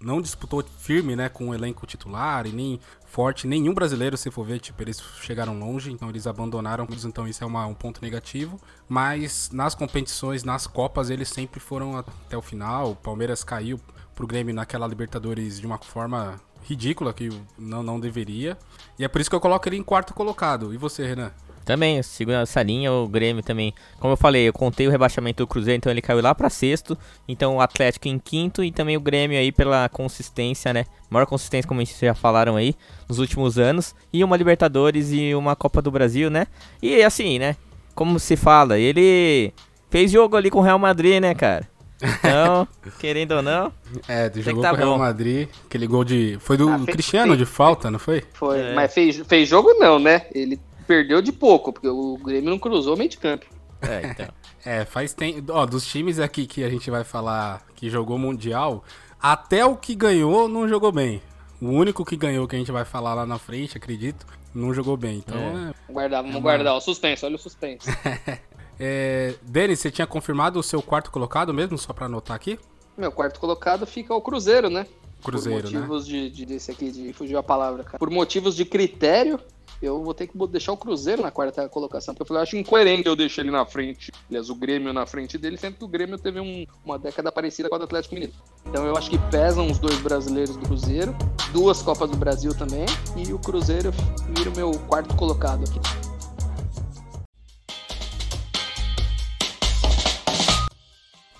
não 0.00 0.20
disputou 0.20 0.62
firme 0.78 1.16
né, 1.16 1.28
com 1.28 1.48
o 1.48 1.54
elenco 1.54 1.86
titular 1.86 2.46
e 2.46 2.52
nem 2.52 2.80
forte. 3.06 3.46
Nenhum 3.46 3.74
brasileiro, 3.74 4.16
se 4.16 4.30
for 4.30 4.44
ver, 4.44 4.60
tipo, 4.60 4.80
eles 4.82 5.02
chegaram 5.20 5.58
longe, 5.58 5.90
então 5.90 6.08
eles 6.08 6.26
abandonaram. 6.26 6.86
Então 7.04 7.26
isso 7.26 7.42
é 7.42 7.46
uma, 7.46 7.66
um 7.66 7.74
ponto 7.74 8.00
negativo. 8.02 8.60
Mas 8.88 9.50
nas 9.52 9.74
competições, 9.74 10.44
nas 10.44 10.66
Copas, 10.66 11.10
eles 11.10 11.28
sempre 11.28 11.58
foram 11.58 11.96
até 11.96 12.36
o 12.36 12.42
final. 12.42 12.92
O 12.92 12.96
Palmeiras 12.96 13.42
caiu 13.42 13.80
pro 14.14 14.26
Grêmio 14.26 14.54
naquela 14.54 14.86
Libertadores 14.86 15.60
de 15.60 15.66
uma 15.66 15.78
forma 15.78 16.40
ridícula 16.62 17.12
que 17.12 17.28
não, 17.58 17.82
não 17.82 17.98
deveria. 17.98 18.58
E 18.98 19.04
é 19.04 19.08
por 19.08 19.20
isso 19.20 19.30
que 19.30 19.36
eu 19.36 19.40
coloco 19.40 19.68
ele 19.68 19.76
em 19.76 19.82
quarto 19.82 20.14
colocado. 20.14 20.72
E 20.72 20.76
você, 20.76 21.06
Renan? 21.06 21.32
Também, 21.68 22.02
sigo 22.02 22.30
essa 22.32 22.62
linha, 22.62 22.90
o 22.90 23.06
Grêmio 23.06 23.42
também. 23.42 23.74
Como 24.00 24.14
eu 24.14 24.16
falei, 24.16 24.48
eu 24.48 24.54
contei 24.54 24.88
o 24.88 24.90
rebaixamento 24.90 25.42
do 25.42 25.46
Cruzeiro, 25.46 25.76
então 25.76 25.92
ele 25.92 26.00
caiu 26.00 26.22
lá 26.22 26.34
para 26.34 26.48
sexto. 26.48 26.96
Então 27.28 27.56
o 27.56 27.60
Atlético 27.60 28.08
em 28.08 28.18
quinto 28.18 28.64
e 28.64 28.72
também 28.72 28.96
o 28.96 29.00
Grêmio 29.00 29.38
aí 29.38 29.52
pela 29.52 29.86
consistência, 29.90 30.72
né? 30.72 30.86
Maior 31.10 31.26
consistência, 31.26 31.68
como 31.68 31.84
gente 31.84 31.94
já 32.00 32.14
falaram 32.14 32.56
aí, 32.56 32.74
nos 33.06 33.18
últimos 33.18 33.58
anos. 33.58 33.94
E 34.10 34.24
uma 34.24 34.34
Libertadores 34.34 35.12
e 35.12 35.34
uma 35.34 35.54
Copa 35.54 35.82
do 35.82 35.90
Brasil, 35.90 36.30
né? 36.30 36.46
E 36.80 37.02
assim, 37.02 37.38
né? 37.38 37.54
Como 37.94 38.18
se 38.18 38.34
fala, 38.34 38.78
ele 38.78 39.52
fez 39.90 40.10
jogo 40.10 40.38
ali 40.38 40.50
com 40.50 40.60
o 40.60 40.62
Real 40.62 40.78
Madrid, 40.78 41.20
né, 41.20 41.34
cara? 41.34 41.68
Então, 42.02 42.66
querendo 42.98 43.32
ou 43.32 43.42
não. 43.42 43.70
É, 44.08 44.32
jogou 44.36 44.62
tá 44.62 44.70
com 44.70 44.76
o 44.76 44.78
Real 44.78 44.92
bom. 44.92 44.98
Madrid. 45.00 45.48
Aquele 45.66 45.86
gol 45.86 46.02
de. 46.02 46.38
Foi 46.40 46.56
do 46.56 46.66
ah, 46.70 46.78
fez, 46.78 46.90
Cristiano 46.92 47.26
fez, 47.26 47.38
de 47.38 47.44
falta, 47.44 47.90
não 47.90 47.98
foi? 47.98 48.24
Foi, 48.32 48.58
é. 48.58 48.74
mas 48.74 48.94
fez, 48.94 49.18
fez 49.28 49.46
jogo 49.46 49.74
não, 49.74 49.98
né? 49.98 50.22
Ele 50.34 50.58
perdeu 50.88 51.20
de 51.20 51.30
pouco, 51.30 51.70
porque 51.70 51.86
o 51.86 52.16
Grêmio 52.16 52.48
não 52.48 52.58
cruzou 52.58 52.96
meio 52.96 53.10
de 53.10 53.18
campo. 53.18 53.46
É, 53.82 54.06
então. 54.06 54.28
é, 54.64 54.84
faz 54.86 55.12
tempo. 55.12 55.52
Ó, 55.52 55.66
dos 55.66 55.86
times 55.86 56.18
aqui 56.18 56.46
que 56.46 56.64
a 56.64 56.70
gente 56.70 56.90
vai 56.90 57.04
falar 57.04 57.62
que 57.76 57.90
jogou 57.90 58.18
Mundial, 58.18 58.82
até 59.20 59.64
o 59.64 59.76
que 59.76 59.94
ganhou 59.94 60.48
não 60.48 60.66
jogou 60.66 60.90
bem. 60.90 61.20
O 61.60 61.66
único 61.66 62.04
que 62.04 62.16
ganhou 62.16 62.48
que 62.48 62.56
a 62.56 62.58
gente 62.58 62.72
vai 62.72 62.84
falar 62.84 63.14
lá 63.14 63.26
na 63.26 63.38
frente, 63.38 63.76
acredito, 63.76 64.26
não 64.54 64.72
jogou 64.72 64.96
bem. 64.96 65.18
Então, 65.18 65.36
é. 65.36 65.42
é 65.42 65.52
vamos 65.52 65.74
guardar, 65.90 66.22
vamos 66.22 66.36
é 66.36 66.40
guardar. 66.40 66.74
O 66.74 66.80
suspense, 66.80 67.24
olha 67.24 67.36
o 67.36 67.38
suspense. 67.38 67.88
é, 68.80 69.34
Denis, 69.42 69.80
você 69.80 69.90
tinha 69.90 70.06
confirmado 70.06 70.58
o 70.58 70.62
seu 70.62 70.80
quarto 70.80 71.10
colocado 71.10 71.52
mesmo, 71.52 71.76
só 71.76 71.92
pra 71.92 72.06
anotar 72.06 72.34
aqui? 72.34 72.58
Meu 72.96 73.12
quarto 73.12 73.38
colocado 73.38 73.86
fica 73.86 74.14
o 74.14 74.20
Cruzeiro, 74.20 74.70
né? 74.70 74.86
Cruzeiro, 75.22 75.62
Por 75.62 75.72
motivos 75.72 76.06
né? 76.06 76.12
de, 76.12 76.30
de, 76.30 76.46
desse 76.46 76.70
aqui, 76.70 76.90
de 76.90 77.12
fugiu 77.12 77.38
a 77.38 77.42
palavra, 77.42 77.84
cara. 77.84 77.98
Por 77.98 78.08
motivos 78.08 78.56
de 78.56 78.64
critério, 78.64 79.38
eu 79.80 80.02
vou 80.02 80.14
ter 80.14 80.26
que 80.26 80.46
deixar 80.48 80.72
o 80.72 80.76
Cruzeiro 80.76 81.22
na 81.22 81.30
quarta 81.30 81.68
colocação, 81.68 82.14
porque 82.14 82.22
eu 82.22 82.26
falei, 82.26 82.40
eu 82.40 82.42
acho 82.42 82.56
incoerente 82.56 83.06
eu 83.06 83.16
deixar 83.16 83.42
ele 83.42 83.50
na 83.50 83.64
frente, 83.64 84.12
aliás, 84.28 84.50
o 84.50 84.54
Grêmio 84.54 84.92
na 84.92 85.06
frente 85.06 85.38
dele, 85.38 85.56
sendo 85.56 85.76
que 85.76 85.84
o 85.84 85.88
Grêmio 85.88 86.18
teve 86.18 86.40
um, 86.40 86.66
uma 86.84 86.98
década 86.98 87.30
parecida 87.30 87.68
com 87.68 87.74
a 87.76 87.78
do 87.78 87.84
Atlético 87.84 88.14
Mineiro. 88.14 88.34
Então 88.66 88.84
eu 88.86 88.96
acho 88.96 89.10
que 89.10 89.18
pesam 89.30 89.66
os 89.70 89.78
dois 89.78 89.98
brasileiros 90.00 90.56
do 90.56 90.66
Cruzeiro, 90.66 91.16
duas 91.52 91.82
Copas 91.82 92.10
do 92.10 92.16
Brasil 92.16 92.54
também, 92.54 92.86
e 93.16 93.32
o 93.32 93.38
Cruzeiro 93.38 93.92
vira 94.36 94.50
o 94.50 94.56
meu 94.56 94.72
quarto 94.88 95.14
colocado 95.16 95.64
aqui. 95.64 96.07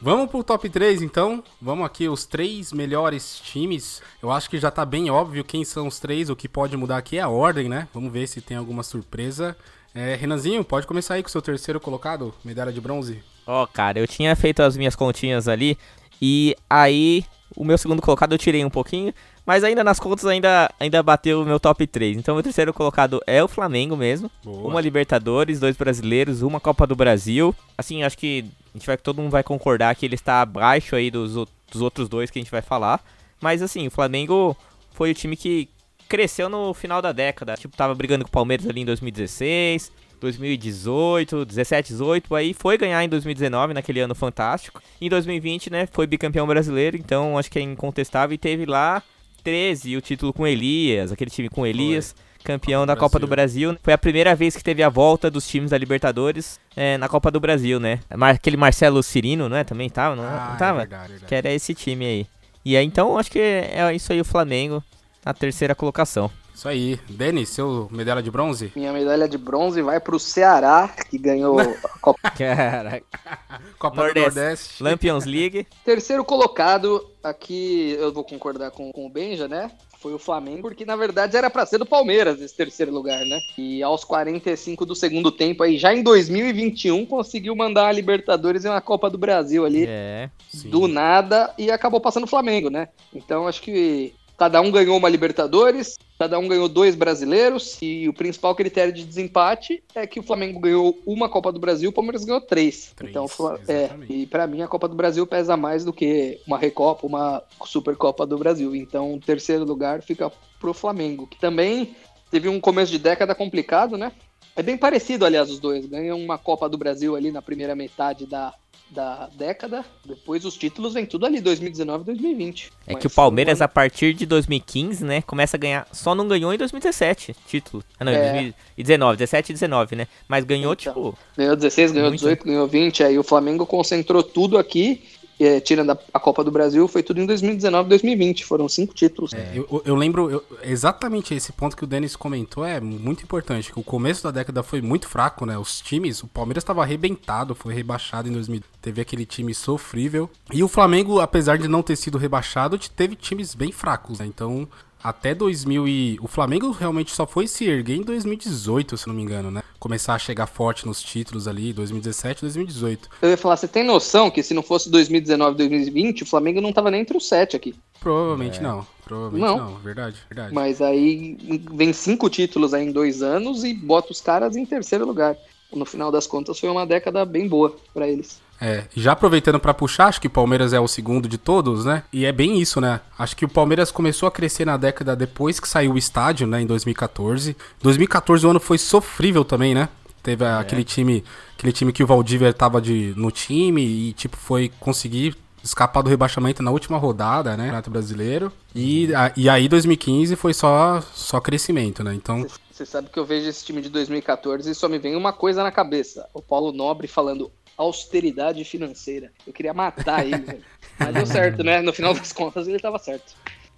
Vamos 0.00 0.30
pro 0.30 0.44
top 0.44 0.68
3 0.70 1.02
então. 1.02 1.42
Vamos 1.60 1.84
aqui, 1.84 2.08
os 2.08 2.24
três 2.24 2.72
melhores 2.72 3.40
times. 3.40 4.00
Eu 4.22 4.30
acho 4.30 4.48
que 4.48 4.58
já 4.58 4.70
tá 4.70 4.84
bem 4.84 5.10
óbvio 5.10 5.42
quem 5.42 5.64
são 5.64 5.88
os 5.88 5.98
três. 5.98 6.30
O 6.30 6.36
que 6.36 6.48
pode 6.48 6.76
mudar 6.76 6.98
aqui 6.98 7.18
é 7.18 7.20
a 7.20 7.28
ordem, 7.28 7.68
né? 7.68 7.88
Vamos 7.92 8.12
ver 8.12 8.28
se 8.28 8.40
tem 8.40 8.56
alguma 8.56 8.84
surpresa. 8.84 9.56
É, 9.92 10.14
Renanzinho, 10.14 10.62
pode 10.62 10.86
começar 10.86 11.14
aí 11.14 11.22
com 11.22 11.28
o 11.28 11.32
seu 11.32 11.42
terceiro 11.42 11.80
colocado, 11.80 12.32
medalha 12.44 12.72
de 12.72 12.80
bronze. 12.80 13.22
Ó, 13.44 13.64
oh, 13.64 13.66
cara, 13.66 13.98
eu 13.98 14.06
tinha 14.06 14.36
feito 14.36 14.62
as 14.62 14.76
minhas 14.76 14.94
continhas 14.94 15.48
ali. 15.48 15.76
E 16.22 16.54
aí, 16.70 17.24
o 17.56 17.64
meu 17.64 17.76
segundo 17.76 18.00
colocado 18.00 18.32
eu 18.32 18.38
tirei 18.38 18.64
um 18.64 18.70
pouquinho. 18.70 19.12
Mas 19.44 19.64
ainda 19.64 19.82
nas 19.82 19.98
contas 19.98 20.26
ainda, 20.26 20.70
ainda 20.78 21.02
bateu 21.02 21.40
o 21.40 21.44
meu 21.44 21.58
top 21.58 21.86
3. 21.86 22.18
Então 22.18 22.36
o 22.36 22.42
terceiro 22.42 22.72
colocado 22.72 23.18
é 23.26 23.42
o 23.42 23.48
Flamengo 23.48 23.96
mesmo. 23.96 24.30
Boa. 24.44 24.68
Uma 24.68 24.80
Libertadores, 24.80 25.58
dois 25.58 25.74
brasileiros, 25.74 26.42
uma 26.42 26.60
Copa 26.60 26.86
do 26.86 26.94
Brasil. 26.94 27.54
Assim, 27.76 28.02
acho 28.02 28.18
que 28.18 28.44
gente 28.78 28.86
vai, 28.86 28.96
todo 28.96 29.20
mundo 29.20 29.30
vai 29.30 29.42
concordar 29.42 29.94
que 29.94 30.06
ele 30.06 30.14
está 30.14 30.40
abaixo 30.40 30.96
aí 30.96 31.10
dos, 31.10 31.34
dos 31.34 31.82
outros 31.82 32.08
dois 32.08 32.30
que 32.30 32.38
a 32.38 32.42
gente 32.42 32.50
vai 32.50 32.62
falar. 32.62 33.02
Mas 33.40 33.62
assim, 33.62 33.86
o 33.86 33.90
Flamengo 33.90 34.56
foi 34.92 35.10
o 35.10 35.14
time 35.14 35.36
que 35.36 35.68
cresceu 36.08 36.48
no 36.48 36.72
final 36.72 37.02
da 37.02 37.12
década. 37.12 37.54
Tipo, 37.54 37.76
tava 37.76 37.94
brigando 37.94 38.24
com 38.24 38.28
o 38.28 38.32
Palmeiras 38.32 38.66
ali 38.66 38.80
em 38.80 38.84
2016, 38.84 39.92
2018, 40.20 41.44
17, 41.44 41.92
18, 41.92 42.34
aí 42.34 42.54
foi 42.54 42.76
ganhar 42.76 43.04
em 43.04 43.08
2019, 43.08 43.74
naquele 43.74 44.00
ano 44.00 44.14
fantástico. 44.14 44.82
Em 45.00 45.08
2020, 45.08 45.70
né, 45.70 45.86
foi 45.86 46.06
bicampeão 46.06 46.46
brasileiro, 46.46 46.96
então 46.96 47.38
acho 47.38 47.50
que 47.50 47.58
é 47.58 47.62
incontestável 47.62 48.34
e 48.34 48.38
teve 48.38 48.66
lá 48.66 49.02
13 49.44 49.96
o 49.96 50.00
título 50.00 50.32
com 50.32 50.46
Elias, 50.46 51.12
aquele 51.12 51.30
time 51.30 51.48
com 51.48 51.66
Elias. 51.66 52.12
Foi 52.12 52.27
campeão 52.44 52.86
da 52.86 52.96
Copa 52.96 53.18
do 53.18 53.26
Brasil. 53.26 53.76
Foi 53.82 53.92
a 53.92 53.98
primeira 53.98 54.34
vez 54.34 54.56
que 54.56 54.64
teve 54.64 54.82
a 54.82 54.88
volta 54.88 55.30
dos 55.30 55.46
times 55.46 55.70
da 55.70 55.78
Libertadores 55.78 56.58
é, 56.76 56.96
na 56.96 57.08
Copa 57.08 57.30
do 57.30 57.40
Brasil, 57.40 57.78
né? 57.78 58.00
Aquele 58.10 58.56
Marcelo 58.56 59.02
Cirino, 59.02 59.48
né? 59.48 59.64
Também 59.64 59.88
tava, 59.90 60.16
não, 60.16 60.24
ah, 60.24 60.48
não 60.50 60.56
tava? 60.56 60.78
É 60.78 60.86
verdade, 60.86 61.08
verdade. 61.08 61.26
Que 61.26 61.34
era 61.34 61.52
esse 61.52 61.74
time 61.74 62.04
aí. 62.04 62.26
E 62.64 62.76
aí, 62.76 62.84
então, 62.84 63.16
acho 63.18 63.30
que 63.30 63.38
é 63.38 63.94
isso 63.94 64.12
aí 64.12 64.20
o 64.20 64.24
Flamengo 64.24 64.82
na 65.24 65.32
terceira 65.32 65.74
colocação. 65.74 66.30
Isso 66.58 66.66
aí. 66.66 66.98
Denis, 67.08 67.50
seu 67.50 67.88
medalha 67.88 68.20
de 68.20 68.32
bronze? 68.32 68.72
Minha 68.74 68.92
medalha 68.92 69.28
de 69.28 69.38
bronze 69.38 69.80
vai 69.80 70.00
pro 70.00 70.18
Ceará, 70.18 70.92
que 71.08 71.16
ganhou 71.16 71.60
a 71.60 71.66
Copa. 72.00 72.18
Caraca. 72.36 73.04
Copa 73.78 73.96
Nordeste. 73.96 74.30
do 74.30 74.34
Nordeste. 74.34 74.82
Lampions 74.82 75.24
League. 75.24 75.68
Terceiro 75.84 76.24
colocado, 76.24 77.08
aqui 77.22 77.94
eu 77.96 78.12
vou 78.12 78.24
concordar 78.24 78.72
com, 78.72 78.90
com 78.90 79.06
o 79.06 79.08
Benja, 79.08 79.46
né? 79.46 79.70
Foi 80.00 80.14
o 80.14 80.18
Flamengo, 80.18 80.62
porque 80.62 80.84
na 80.84 80.94
verdade 80.94 81.36
era 81.36 81.50
para 81.50 81.66
ser 81.66 81.78
do 81.78 81.86
Palmeiras 81.86 82.40
esse 82.40 82.54
terceiro 82.54 82.92
lugar, 82.92 83.24
né? 83.24 83.40
E 83.56 83.82
aos 83.82 84.04
45 84.04 84.86
do 84.86 84.94
segundo 84.94 85.32
tempo, 85.32 85.62
aí 85.64 85.76
já 85.76 85.92
em 85.92 86.02
2021, 86.02 87.04
conseguiu 87.04 87.56
mandar 87.56 87.88
a 87.88 87.92
Libertadores 87.92 88.64
e 88.64 88.68
uma 88.68 88.80
Copa 88.80 89.10
do 89.10 89.18
Brasil 89.18 89.64
ali. 89.64 89.86
É. 89.88 90.30
Do 90.66 90.86
nada 90.86 91.52
e 91.58 91.70
acabou 91.70 92.00
passando 92.00 92.24
o 92.24 92.28
Flamengo, 92.28 92.70
né? 92.70 92.88
Então 93.12 93.48
acho 93.48 93.60
que 93.60 94.14
Cada 94.38 94.60
um 94.60 94.70
ganhou 94.70 94.96
uma 94.96 95.08
Libertadores, 95.08 95.98
cada 96.16 96.38
um 96.38 96.46
ganhou 96.46 96.68
dois 96.68 96.94
brasileiros, 96.94 97.76
e 97.82 98.08
o 98.08 98.12
principal 98.12 98.54
critério 98.54 98.92
de 98.92 99.04
desempate 99.04 99.82
é 99.96 100.06
que 100.06 100.20
o 100.20 100.22
Flamengo 100.22 100.60
ganhou 100.60 100.96
uma 101.04 101.28
Copa 101.28 101.50
do 101.50 101.58
Brasil, 101.58 101.90
o 101.90 101.92
Palmeiras 101.92 102.24
ganhou 102.24 102.40
três. 102.40 102.92
três 102.94 103.10
então, 103.10 103.26
é, 103.66 103.90
e 104.08 104.26
para 104.26 104.46
mim 104.46 104.62
a 104.62 104.68
Copa 104.68 104.86
do 104.86 104.94
Brasil 104.94 105.26
pesa 105.26 105.56
mais 105.56 105.84
do 105.84 105.92
que 105.92 106.40
uma 106.46 106.56
Recopa, 106.56 107.04
uma 107.04 107.42
Supercopa 107.66 108.24
do 108.24 108.38
Brasil. 108.38 108.76
Então, 108.76 109.14
o 109.14 109.18
terceiro 109.18 109.64
lugar 109.64 110.02
fica 110.02 110.30
pro 110.60 110.72
Flamengo, 110.72 111.26
que 111.26 111.40
também 111.40 111.96
teve 112.30 112.48
um 112.48 112.60
começo 112.60 112.92
de 112.92 112.98
década 113.00 113.34
complicado, 113.34 113.98
né? 113.98 114.12
É 114.54 114.62
bem 114.62 114.76
parecido, 114.76 115.24
aliás, 115.24 115.50
os 115.50 115.58
dois. 115.58 115.84
Ganham 115.84 116.16
uma 116.16 116.38
Copa 116.38 116.68
do 116.68 116.78
Brasil 116.78 117.16
ali 117.16 117.32
na 117.32 117.42
primeira 117.42 117.74
metade 117.74 118.24
da, 118.24 118.54
da 118.90 119.28
década. 119.34 119.84
Depois 120.04 120.44
os 120.44 120.56
títulos 120.56 120.94
vem 120.94 121.06
tudo 121.06 121.26
ali, 121.26 121.40
2019 121.40 122.02
e 122.02 122.06
2020. 122.06 122.72
É 122.86 122.92
Mas 122.92 123.00
que 123.00 123.06
o 123.06 123.10
Palmeiras, 123.10 123.60
a 123.60 123.68
partir 123.68 124.14
de 124.14 124.26
2015, 124.26 125.04
né, 125.04 125.22
começa 125.22 125.56
a 125.56 125.60
ganhar. 125.60 125.86
Só 125.92 126.14
não 126.14 126.26
ganhou 126.26 126.52
em 126.52 126.58
2017 126.58 127.36
título. 127.46 127.82
Ah, 127.98 128.04
não, 128.04 128.12
é. 128.12 128.32
2019, 128.32 129.16
17 129.18 129.50
e 129.50 129.52
19, 129.52 129.96
né? 129.96 130.08
Mas 130.26 130.44
ganhou, 130.44 130.72
então, 130.72 130.94
tipo. 130.94 131.18
Ganhou 131.36 131.56
16, 131.56 131.92
ganhou 131.92 132.08
muito. 132.08 132.20
18, 132.20 132.44
ganhou 132.44 132.66
20. 132.66 133.04
Aí 133.04 133.18
o 133.18 133.22
Flamengo 133.22 133.66
concentrou 133.66 134.22
tudo 134.22 134.58
aqui 134.58 135.02
é, 135.38 135.60
tirando 135.60 135.90
a, 135.90 135.98
a, 136.12 136.20
Copa 136.20 136.42
do 136.42 136.50
Brasil, 136.50 136.88
foi 136.88 137.02
tudo 137.02 137.20
em 137.20 137.26
2019 137.26 137.86
e 137.86 137.88
2020. 137.90 138.44
Foram 138.44 138.68
cinco 138.68 138.94
títulos. 138.94 139.32
É, 139.32 139.52
eu, 139.54 139.82
eu, 139.84 139.94
lembro 139.94 140.30
eu, 140.30 140.44
exatamente 140.62 141.34
esse 141.34 141.52
ponto 141.52 141.76
que 141.76 141.84
o 141.84 141.86
Denis 141.86 142.16
comentou 142.16 142.64
é 142.64 142.80
muito 142.80 143.22
importante. 143.22 143.72
Que 143.72 143.78
o 143.78 143.82
começo 143.82 144.22
da 144.24 144.30
década 144.30 144.62
foi 144.62 144.80
muito 144.80 145.08
fraco, 145.08 145.46
né? 145.46 145.56
Os 145.56 145.80
times, 145.80 146.22
o 146.22 146.26
Palmeiras 146.26 146.62
estava 146.62 146.82
arrebentado, 146.82 147.54
foi 147.54 147.72
rebaixado 147.72 148.28
em 148.28 148.32
2000. 148.32 148.62
Teve 148.82 149.00
aquele 149.00 149.24
time 149.24 149.54
sofrível. 149.54 150.28
E 150.52 150.62
o 150.62 150.68
Flamengo, 150.68 151.20
apesar 151.20 151.56
de 151.56 151.68
não 151.68 151.82
ter 151.82 151.96
sido 151.96 152.18
rebaixado, 152.18 152.78
teve 152.78 153.14
times 153.14 153.54
bem 153.54 153.70
fracos, 153.70 154.18
né? 154.18 154.26
Então 154.26 154.68
até 155.02 155.34
2000 155.34 155.88
e... 155.88 156.18
O 156.20 156.28
Flamengo 156.28 156.70
realmente 156.70 157.12
só 157.12 157.26
foi 157.26 157.46
se 157.46 157.64
erguer 157.66 157.96
em 157.96 158.02
2018, 158.02 158.96
se 158.96 159.06
não 159.08 159.14
me 159.14 159.22
engano, 159.22 159.50
né? 159.50 159.62
Começar 159.78 160.14
a 160.14 160.18
chegar 160.18 160.46
forte 160.46 160.86
nos 160.86 161.02
títulos 161.02 161.46
ali, 161.46 161.72
2017, 161.72 162.42
2018. 162.42 163.08
Eu 163.22 163.30
ia 163.30 163.36
falar, 163.36 163.56
você 163.56 163.68
tem 163.68 163.84
noção 163.84 164.30
que 164.30 164.42
se 164.42 164.54
não 164.54 164.62
fosse 164.62 164.90
2019, 164.90 165.56
2020, 165.56 166.22
o 166.22 166.26
Flamengo 166.26 166.60
não 166.60 166.72
tava 166.72 166.90
nem 166.90 167.00
entre 167.00 167.16
os 167.16 167.28
sete 167.28 167.56
aqui. 167.56 167.74
Provavelmente 168.00 168.62
não. 168.62 168.86
Provavelmente 169.04 169.40
Não. 169.42 169.58
não. 169.58 169.74
Verdade, 169.78 170.16
verdade. 170.28 170.54
Mas 170.54 170.82
aí 170.82 171.36
vem 171.72 171.92
cinco 171.92 172.28
títulos 172.28 172.74
aí 172.74 172.86
em 172.86 172.92
dois 172.92 173.22
anos 173.22 173.64
e 173.64 173.72
bota 173.72 174.12
os 174.12 174.20
caras 174.20 174.54
em 174.56 174.66
terceiro 174.66 175.06
lugar. 175.06 175.36
No 175.72 175.84
final 175.84 176.10
das 176.10 176.26
contas, 176.26 176.58
foi 176.58 176.68
uma 176.68 176.86
década 176.86 177.24
bem 177.24 177.48
boa 177.48 177.74
pra 177.92 178.08
eles. 178.08 178.40
É, 178.60 178.84
e 178.96 179.00
já 179.00 179.12
aproveitando 179.12 179.60
pra 179.60 179.72
puxar, 179.72 180.06
acho 180.08 180.20
que 180.20 180.26
o 180.26 180.30
Palmeiras 180.30 180.72
é 180.72 180.80
o 180.80 180.88
segundo 180.88 181.28
de 181.28 181.38
todos, 181.38 181.84
né? 181.84 182.02
E 182.12 182.24
é 182.24 182.32
bem 182.32 182.60
isso, 182.60 182.80
né? 182.80 183.00
Acho 183.18 183.36
que 183.36 183.44
o 183.44 183.48
Palmeiras 183.48 183.90
começou 183.92 184.26
a 184.26 184.32
crescer 184.32 184.64
na 184.64 184.76
década 184.76 185.14
depois 185.14 185.60
que 185.60 185.68
saiu 185.68 185.92
o 185.92 185.98
estádio, 185.98 186.46
né, 186.46 186.60
em 186.60 186.66
2014. 186.66 187.56
2014 187.82 188.46
o 188.46 188.50
ano 188.50 188.60
foi 188.60 188.78
sofrível 188.78 189.44
também, 189.44 189.74
né? 189.74 189.88
Teve 190.22 190.44
a- 190.44 190.58
aquele 190.58 190.82
time, 190.84 191.24
aquele 191.56 191.72
time 191.72 191.92
que 191.92 192.02
o 192.02 192.06
Valdívia 192.06 192.52
tava 192.52 192.80
de, 192.80 193.14
no 193.16 193.30
time 193.30 193.82
e 193.82 194.12
tipo 194.14 194.36
foi 194.36 194.70
conseguir 194.80 195.36
escapar 195.62 196.02
do 196.02 196.08
rebaixamento 196.10 196.62
na 196.62 196.70
última 196.70 196.96
rodada, 196.98 197.50
né, 197.50 197.64
Campeonato 197.64 197.90
Brasileiro. 197.90 198.52
E, 198.74 199.14
a- 199.14 199.32
e 199.36 199.48
aí 199.48 199.68
2015 199.68 200.34
foi 200.36 200.52
só 200.54 201.00
só 201.14 201.40
crescimento, 201.40 202.02
né? 202.02 202.14
Então, 202.14 202.44
Você 202.72 202.86
sabe 202.86 203.08
que 203.12 203.18
eu 203.18 203.24
vejo 203.24 203.48
esse 203.48 203.64
time 203.64 203.82
de 203.82 203.88
2014 203.88 204.70
e 204.70 204.74
só 204.74 204.88
me 204.88 204.98
vem 205.00 205.16
uma 205.16 205.32
coisa 205.32 205.64
na 205.64 205.72
cabeça. 205.72 206.28
O 206.32 206.40
Paulo 206.40 206.70
Nobre 206.70 207.08
falando 207.08 207.50
austeridade 207.78 208.62
financeira. 208.64 209.32
Eu 209.46 209.52
queria 209.52 209.72
matar 209.72 210.26
ele, 210.26 210.38
velho. 210.38 210.64
Mas 210.98 211.14
deu 211.14 211.26
certo, 211.26 211.62
né? 211.62 211.80
No 211.80 211.92
final 211.92 212.12
das 212.12 212.32
contas, 212.32 212.66
ele 212.66 212.80
tava 212.80 212.98
certo. 212.98 213.34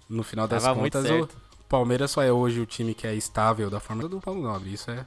no 0.09 0.23
final 0.23 0.47
das 0.47 0.63
Tava 0.63 0.79
contas, 0.79 1.09
o. 1.09 1.29
Palmeiras 1.69 2.11
só 2.11 2.21
é 2.21 2.31
hoje 2.31 2.59
o 2.59 2.65
time 2.65 2.93
que 2.93 3.07
é 3.07 3.15
estável 3.15 3.69
da 3.69 3.79
forma 3.79 4.09
do 4.09 4.19
Paulo 4.19 4.41
Nobre. 4.41 4.73
Isso 4.73 4.91
é 4.91 5.05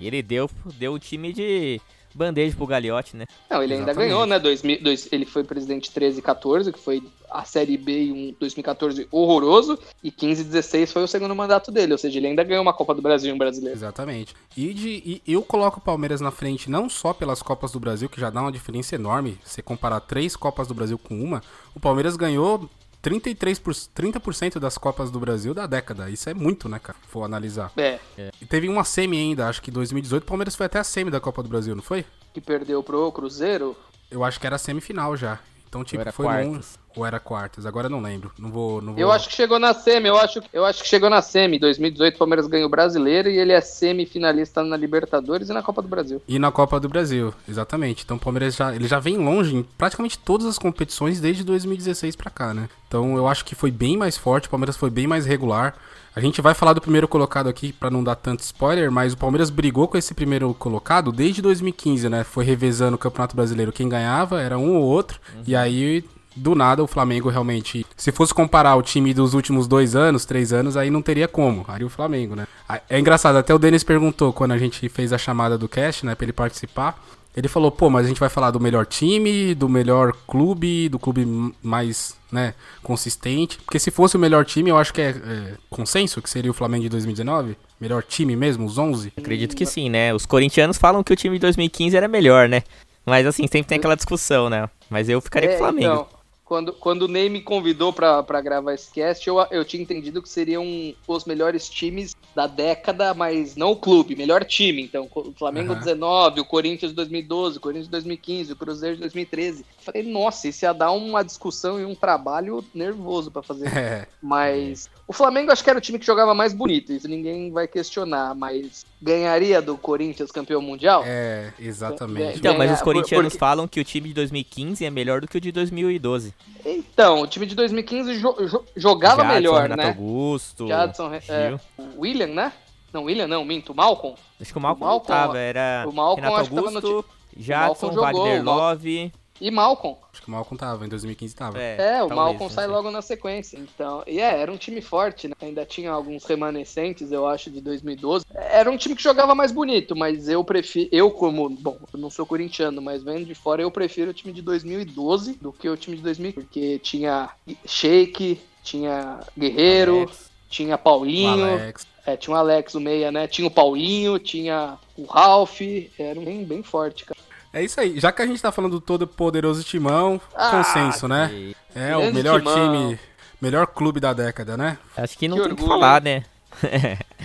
ele 0.00 0.22
deu, 0.22 0.50
deu 0.78 0.92
o 0.94 0.98
time 0.98 1.32
de 1.32 1.80
bandeja 2.14 2.54
pro 2.56 2.66
Gagliotti, 2.66 3.16
né? 3.16 3.26
Não, 3.50 3.60
ele 3.60 3.74
ainda 3.74 3.90
Exatamente. 3.90 4.10
ganhou, 4.10 4.24
né? 4.26 4.38
2000, 4.38 4.82
dois- 4.82 5.08
ele 5.10 5.26
foi 5.26 5.42
presidente 5.42 5.90
13 5.90 6.20
e 6.20 6.22
14, 6.22 6.72
que 6.72 6.78
foi 6.78 7.02
a 7.28 7.44
Série 7.44 7.76
B 7.76 8.04
em 8.04 8.12
um 8.30 8.34
2014 8.38 9.08
horroroso, 9.10 9.76
e 10.00 10.12
15 10.12 10.42
e 10.42 10.44
16 10.44 10.92
foi 10.92 11.02
o 11.02 11.08
segundo 11.08 11.34
mandato 11.34 11.72
dele, 11.72 11.90
ou 11.90 11.98
seja, 11.98 12.18
ele 12.20 12.28
ainda 12.28 12.44
ganhou 12.44 12.62
uma 12.62 12.72
Copa 12.72 12.94
do 12.94 13.02
Brasil 13.02 13.30
e 13.30 13.32
um 13.32 13.38
brasileiro. 13.38 13.76
Exatamente. 13.76 14.32
E, 14.56 14.72
de, 14.72 14.88
e 15.04 15.22
eu 15.26 15.42
coloco 15.42 15.80
o 15.80 15.82
Palmeiras 15.82 16.20
na 16.20 16.30
frente 16.30 16.70
não 16.70 16.88
só 16.88 17.12
pelas 17.12 17.42
Copas 17.42 17.72
do 17.72 17.80
Brasil, 17.80 18.08
que 18.08 18.20
já 18.20 18.30
dá 18.30 18.42
uma 18.42 18.52
diferença 18.52 18.94
enorme. 18.94 19.36
Se 19.44 19.60
comparar 19.60 19.98
três 19.98 20.36
Copas 20.36 20.68
do 20.68 20.74
Brasil 20.74 20.96
com 20.96 21.20
uma, 21.20 21.42
o 21.74 21.80
Palmeiras 21.80 22.14
ganhou 22.16 22.70
33 23.04 23.58
por, 23.58 23.74
30% 23.74 24.58
das 24.58 24.78
Copas 24.78 25.10
do 25.10 25.20
Brasil 25.20 25.52
da 25.52 25.66
década. 25.66 26.08
Isso 26.08 26.30
é 26.30 26.34
muito, 26.34 26.70
né, 26.70 26.78
cara? 26.78 26.96
Se 27.04 27.08
for 27.08 27.22
analisar. 27.22 27.70
É, 27.76 28.00
E 28.40 28.46
teve 28.46 28.66
uma 28.66 28.82
semi 28.82 29.18
ainda, 29.18 29.46
acho 29.46 29.60
que 29.60 29.70
em 29.70 29.74
2018 29.74 30.22
o 30.22 30.26
Palmeiras 30.26 30.56
foi 30.56 30.64
até 30.64 30.78
a 30.78 30.84
semi 30.84 31.10
da 31.10 31.20
Copa 31.20 31.42
do 31.42 31.48
Brasil, 31.48 31.76
não 31.76 31.82
foi? 31.82 32.04
que 32.32 32.40
perdeu 32.40 32.82
pro 32.82 33.12
Cruzeiro. 33.12 33.76
Eu 34.10 34.24
acho 34.24 34.40
que 34.40 34.46
era 34.46 34.58
semifinal 34.58 35.16
já. 35.16 35.38
Então, 35.68 35.84
tipo, 35.84 36.00
era 36.00 36.10
foi 36.10 36.26
quartas. 36.26 36.46
longe. 36.46 36.66
Ou 36.96 37.04
era 37.04 37.18
quartas, 37.18 37.66
agora 37.66 37.86
eu 37.86 37.90
não 37.90 38.00
lembro. 38.00 38.30
Não 38.38 38.50
vou. 38.50 38.80
Não 38.80 38.92
vou... 38.92 39.00
Eu 39.00 39.10
acho 39.10 39.28
que 39.28 39.34
chegou 39.34 39.58
na 39.58 39.74
semi, 39.74 40.08
eu 40.08 40.16
acho, 40.16 40.40
eu 40.52 40.64
acho 40.64 40.82
que 40.82 40.88
chegou 40.88 41.10
na 41.10 41.20
semi. 41.20 41.58
2018 41.58 42.14
o 42.14 42.18
Palmeiras 42.18 42.46
ganhou 42.46 42.66
o 42.66 42.70
brasileiro 42.70 43.28
e 43.28 43.38
ele 43.38 43.52
é 43.52 43.60
semifinalista 43.60 44.62
na 44.62 44.76
Libertadores 44.76 45.48
e 45.48 45.52
na 45.52 45.62
Copa 45.62 45.82
do 45.82 45.88
Brasil. 45.88 46.22
E 46.28 46.38
na 46.38 46.52
Copa 46.52 46.78
do 46.78 46.88
Brasil, 46.88 47.34
exatamente. 47.48 48.04
Então 48.04 48.16
o 48.16 48.20
Palmeiras 48.20 48.54
já, 48.54 48.74
ele 48.74 48.86
já 48.86 49.00
vem 49.00 49.16
longe 49.16 49.56
em 49.56 49.62
praticamente 49.62 50.18
todas 50.18 50.46
as 50.46 50.58
competições 50.58 51.20
desde 51.20 51.42
2016 51.42 52.14
pra 52.14 52.30
cá, 52.30 52.54
né? 52.54 52.68
Então 52.86 53.16
eu 53.16 53.26
acho 53.26 53.44
que 53.44 53.54
foi 53.54 53.70
bem 53.70 53.96
mais 53.96 54.16
forte, 54.16 54.46
o 54.46 54.50
Palmeiras 54.50 54.76
foi 54.76 54.90
bem 54.90 55.06
mais 55.06 55.26
regular. 55.26 55.74
A 56.16 56.20
gente 56.20 56.40
vai 56.40 56.54
falar 56.54 56.74
do 56.74 56.80
primeiro 56.80 57.08
colocado 57.08 57.48
aqui 57.48 57.72
pra 57.72 57.90
não 57.90 58.04
dar 58.04 58.14
tanto 58.14 58.38
spoiler, 58.44 58.88
mas 58.88 59.14
o 59.14 59.16
Palmeiras 59.16 59.50
brigou 59.50 59.88
com 59.88 59.98
esse 59.98 60.14
primeiro 60.14 60.54
colocado 60.54 61.10
desde 61.10 61.42
2015, 61.42 62.08
né? 62.08 62.22
Foi 62.22 62.44
revezando 62.44 62.94
o 62.94 62.98
Campeonato 62.98 63.34
Brasileiro 63.34 63.72
quem 63.72 63.88
ganhava, 63.88 64.40
era 64.40 64.56
um 64.56 64.76
ou 64.76 64.84
outro. 64.84 65.20
E 65.44 65.56
aí 65.56 66.04
do 66.34 66.54
nada 66.54 66.82
o 66.82 66.86
Flamengo 66.86 67.28
realmente. 67.28 67.86
Se 67.96 68.12
fosse 68.12 68.34
comparar 68.34 68.76
o 68.76 68.82
time 68.82 69.14
dos 69.14 69.34
últimos 69.34 69.66
dois 69.66 69.94
anos, 69.94 70.24
três 70.24 70.52
anos, 70.52 70.76
aí 70.76 70.90
não 70.90 71.02
teria 71.02 71.28
como. 71.28 71.64
Aí 71.68 71.84
o 71.84 71.88
Flamengo, 71.88 72.34
né? 72.34 72.46
É 72.88 72.98
engraçado, 72.98 73.36
até 73.36 73.54
o 73.54 73.58
Denis 73.58 73.84
perguntou 73.84 74.32
quando 74.32 74.52
a 74.52 74.58
gente 74.58 74.88
fez 74.88 75.12
a 75.12 75.18
chamada 75.18 75.56
do 75.56 75.68
cast, 75.68 76.04
né, 76.04 76.14
pra 76.14 76.24
ele 76.24 76.32
participar. 76.32 77.02
Ele 77.36 77.48
falou, 77.48 77.70
pô, 77.70 77.90
mas 77.90 78.06
a 78.06 78.08
gente 78.08 78.20
vai 78.20 78.28
falar 78.28 78.52
do 78.52 78.60
melhor 78.60 78.86
time, 78.86 79.54
do 79.56 79.68
melhor 79.68 80.12
clube, 80.26 80.88
do 80.88 81.00
clube 81.00 81.52
mais, 81.60 82.16
né, 82.30 82.54
consistente. 82.80 83.58
Porque 83.58 83.80
se 83.80 83.90
fosse 83.90 84.16
o 84.16 84.20
melhor 84.20 84.44
time, 84.44 84.70
eu 84.70 84.78
acho 84.78 84.94
que 84.94 85.00
é, 85.00 85.08
é 85.08 85.54
consenso, 85.68 86.22
que 86.22 86.30
seria 86.30 86.50
o 86.50 86.54
Flamengo 86.54 86.84
de 86.84 86.90
2019. 86.90 87.56
Melhor 87.80 88.04
time 88.04 88.36
mesmo, 88.36 88.64
os 88.64 88.78
11. 88.78 89.12
Acredito 89.16 89.56
que 89.56 89.66
sim, 89.66 89.90
né? 89.90 90.14
Os 90.14 90.24
corintianos 90.24 90.78
falam 90.78 91.02
que 91.02 91.12
o 91.12 91.16
time 91.16 91.36
de 91.36 91.40
2015 91.40 91.96
era 91.96 92.06
melhor, 92.06 92.48
né? 92.48 92.62
Mas 93.04 93.26
assim, 93.26 93.42
sempre 93.42 93.64
tem 93.64 93.78
aquela 93.78 93.96
discussão, 93.96 94.48
né? 94.48 94.68
Mas 94.88 95.08
eu 95.08 95.20
ficaria 95.20 95.50
com 95.50 95.54
o 95.56 95.58
Flamengo. 95.58 95.92
então, 95.92 96.06
quando, 96.54 96.72
quando 96.72 97.02
o 97.02 97.08
Ney 97.08 97.28
me 97.28 97.40
convidou 97.40 97.92
pra, 97.92 98.22
pra 98.22 98.40
gravar 98.40 98.74
esse 98.74 98.88
cast, 98.92 99.26
eu, 99.26 99.44
eu 99.50 99.64
tinha 99.64 99.82
entendido 99.82 100.22
que 100.22 100.28
seriam 100.28 100.64
os 101.08 101.24
melhores 101.24 101.68
times 101.68 102.14
da 102.32 102.46
década, 102.46 103.12
mas 103.12 103.56
não 103.56 103.72
o 103.72 103.76
clube, 103.76 104.14
melhor 104.14 104.44
time. 104.44 104.80
Então, 104.80 105.10
o 105.12 105.32
Flamengo 105.36 105.72
Aham. 105.72 105.80
19, 105.80 106.40
o 106.40 106.44
Corinthians 106.44 106.92
2012, 106.92 107.58
o 107.58 107.60
Corinthians 107.60 107.88
2015, 107.88 108.52
o 108.52 108.56
Cruzeiro 108.56 108.94
de 108.94 109.00
2013. 109.00 109.66
Falei, 109.80 110.04
nossa, 110.04 110.46
isso 110.46 110.64
ia 110.64 110.72
dar 110.72 110.92
uma 110.92 111.24
discussão 111.24 111.80
e 111.80 111.84
um 111.84 111.94
trabalho 111.94 112.64
nervoso 112.72 113.32
pra 113.32 113.42
fazer. 113.42 113.64
É, 113.74 114.06
Mas 114.22 114.88
o 115.06 115.12
Flamengo 115.12 115.50
acho 115.50 115.62
que 115.62 115.68
era 115.68 115.78
o 115.78 115.82
time 115.82 115.98
que 115.98 116.06
jogava 116.06 116.32
mais 116.32 116.54
bonito, 116.54 116.92
isso 116.92 117.08
ninguém 117.08 117.50
vai 117.50 117.66
questionar, 117.66 118.34
mas 118.34 118.84
ganharia 119.04 119.60
do 119.60 119.76
Corinthians 119.76 120.30
campeão 120.32 120.62
mundial? 120.62 121.02
é, 121.06 121.52
exatamente. 121.58 122.38
Então, 122.38 122.56
mas 122.56 122.72
os 122.72 122.80
corintianos 122.80 123.34
porque- 123.34 123.38
falam 123.38 123.68
que 123.68 123.78
o 123.78 123.84
time 123.84 124.08
de 124.08 124.14
2015 124.14 124.84
é 124.84 124.90
melhor 124.90 125.20
do 125.20 125.28
que 125.28 125.36
o 125.36 125.40
de 125.40 125.52
2012. 125.52 126.32
Então, 126.64 127.20
o 127.20 127.26
time 127.26 127.44
de 127.44 127.54
2015 127.54 128.18
jo- 128.18 128.34
jo- 128.48 128.64
jogava 128.74 129.22
Jadson, 129.22 129.34
melhor, 129.34 129.62
Renato 129.62 129.82
né? 129.82 129.88
Augusto. 129.88 130.66
Jadson, 130.66 131.12
é, 131.28 131.54
William, 131.98 132.28
né? 132.28 132.52
Não, 132.92 133.04
William 133.04 133.26
não, 133.26 133.44
minto, 133.44 133.72
o 133.72 133.76
Malcolm. 133.76 134.16
Acho 134.40 134.52
que 134.52 134.58
o 134.58 134.60
Malcolm, 134.60 134.84
o 134.84 134.88
Malcolm- 134.88 135.06
tava, 135.20 135.38
era 135.38 135.84
o 135.86 135.92
Malcolm 135.92 136.22
Renato 136.22 136.44
tava 136.50 136.60
no 136.60 136.66
Augusto, 136.78 137.04
Jadson, 137.36 137.86
Malcolm 137.88 137.94
jogou, 137.94 138.24
Wagner 138.24 138.44
Love. 138.44 139.12
E 139.40 139.50
Malcolm. 139.50 139.96
Acho 140.12 140.22
que 140.22 140.28
o 140.28 140.30
Malcom 140.30 140.56
tava, 140.56 140.86
em 140.86 140.88
2015 140.88 141.34
tava. 141.34 141.60
É, 141.60 141.76
É, 141.76 142.02
o 142.02 142.08
talvez, 142.08 142.16
Malcolm 142.16 142.52
sai 142.52 142.66
logo 142.68 142.90
na 142.90 143.02
sequência. 143.02 143.58
Então, 143.58 144.02
e 144.06 144.20
é, 144.20 144.40
era 144.40 144.52
um 144.52 144.56
time 144.56 144.80
forte, 144.80 145.26
né? 145.26 145.34
Ainda 145.42 145.66
tinha 145.66 145.90
alguns 145.90 146.24
remanescentes, 146.24 147.10
eu 147.10 147.26
acho, 147.26 147.50
de 147.50 147.60
2012. 147.60 148.24
Era 148.32 148.70
um 148.70 148.76
time 148.76 148.94
que 148.94 149.02
jogava 149.02 149.34
mais 149.34 149.50
bonito, 149.50 149.96
mas 149.96 150.28
eu 150.28 150.44
prefiro, 150.44 150.88
eu 150.92 151.10
como, 151.10 151.50
bom, 151.50 151.78
eu 151.92 151.98
não 151.98 152.10
sou 152.10 152.24
corintiano, 152.24 152.80
mas 152.80 153.02
vendo 153.02 153.26
de 153.26 153.34
fora, 153.34 153.60
eu 153.60 153.70
prefiro 153.70 154.12
o 154.12 154.14
time 154.14 154.32
de 154.32 154.40
2012 154.40 155.34
do 155.34 155.52
que 155.52 155.68
o 155.68 155.76
time 155.76 155.96
de 155.96 156.02
2000, 156.02 156.32
porque 156.32 156.78
tinha 156.78 157.30
Sheik, 157.66 158.40
tinha 158.62 159.18
Guerreiro, 159.36 159.96
Alex. 159.96 160.30
tinha 160.48 160.76
O 160.76 160.78
Paulinho, 160.78 161.44
Alex. 161.44 161.86
É, 162.06 162.16
tinha 162.16 162.34
o 162.34 162.38
Alex, 162.38 162.74
o 162.74 162.80
meia, 162.80 163.10
né? 163.10 163.26
Tinha 163.26 163.48
o 163.48 163.50
Paulinho, 163.50 164.18
tinha 164.18 164.78
o 164.96 165.04
Ralph. 165.04 165.60
Era 165.98 166.20
um 166.20 166.24
bem, 166.24 166.44
bem 166.44 166.62
forte, 166.62 167.04
cara. 167.04 167.13
É 167.54 167.62
isso 167.62 167.80
aí. 167.80 167.98
Já 168.00 168.10
que 168.12 168.20
a 168.20 168.26
gente 168.26 168.42
tá 168.42 168.50
falando 168.52 168.72
do 168.72 168.80
todo 168.80 169.06
poderoso 169.06 169.62
timão, 169.62 170.20
Ah, 170.34 170.50
consenso, 170.50 171.06
né? 171.08 171.54
É 171.74 171.96
o 171.96 172.00
grande 172.00 172.14
melhor 172.16 172.40
timão. 172.40 172.54
time, 172.88 172.98
melhor 173.40 173.66
clube 173.68 174.00
da 174.00 174.12
década, 174.12 174.56
né? 174.56 174.76
Acho 174.96 175.16
que 175.16 175.28
não 175.28 175.36
Que 175.38 175.42
tem 175.44 175.52
o 175.52 175.56
que 175.56 175.64
falar, 175.66 176.02
né? 176.02 176.24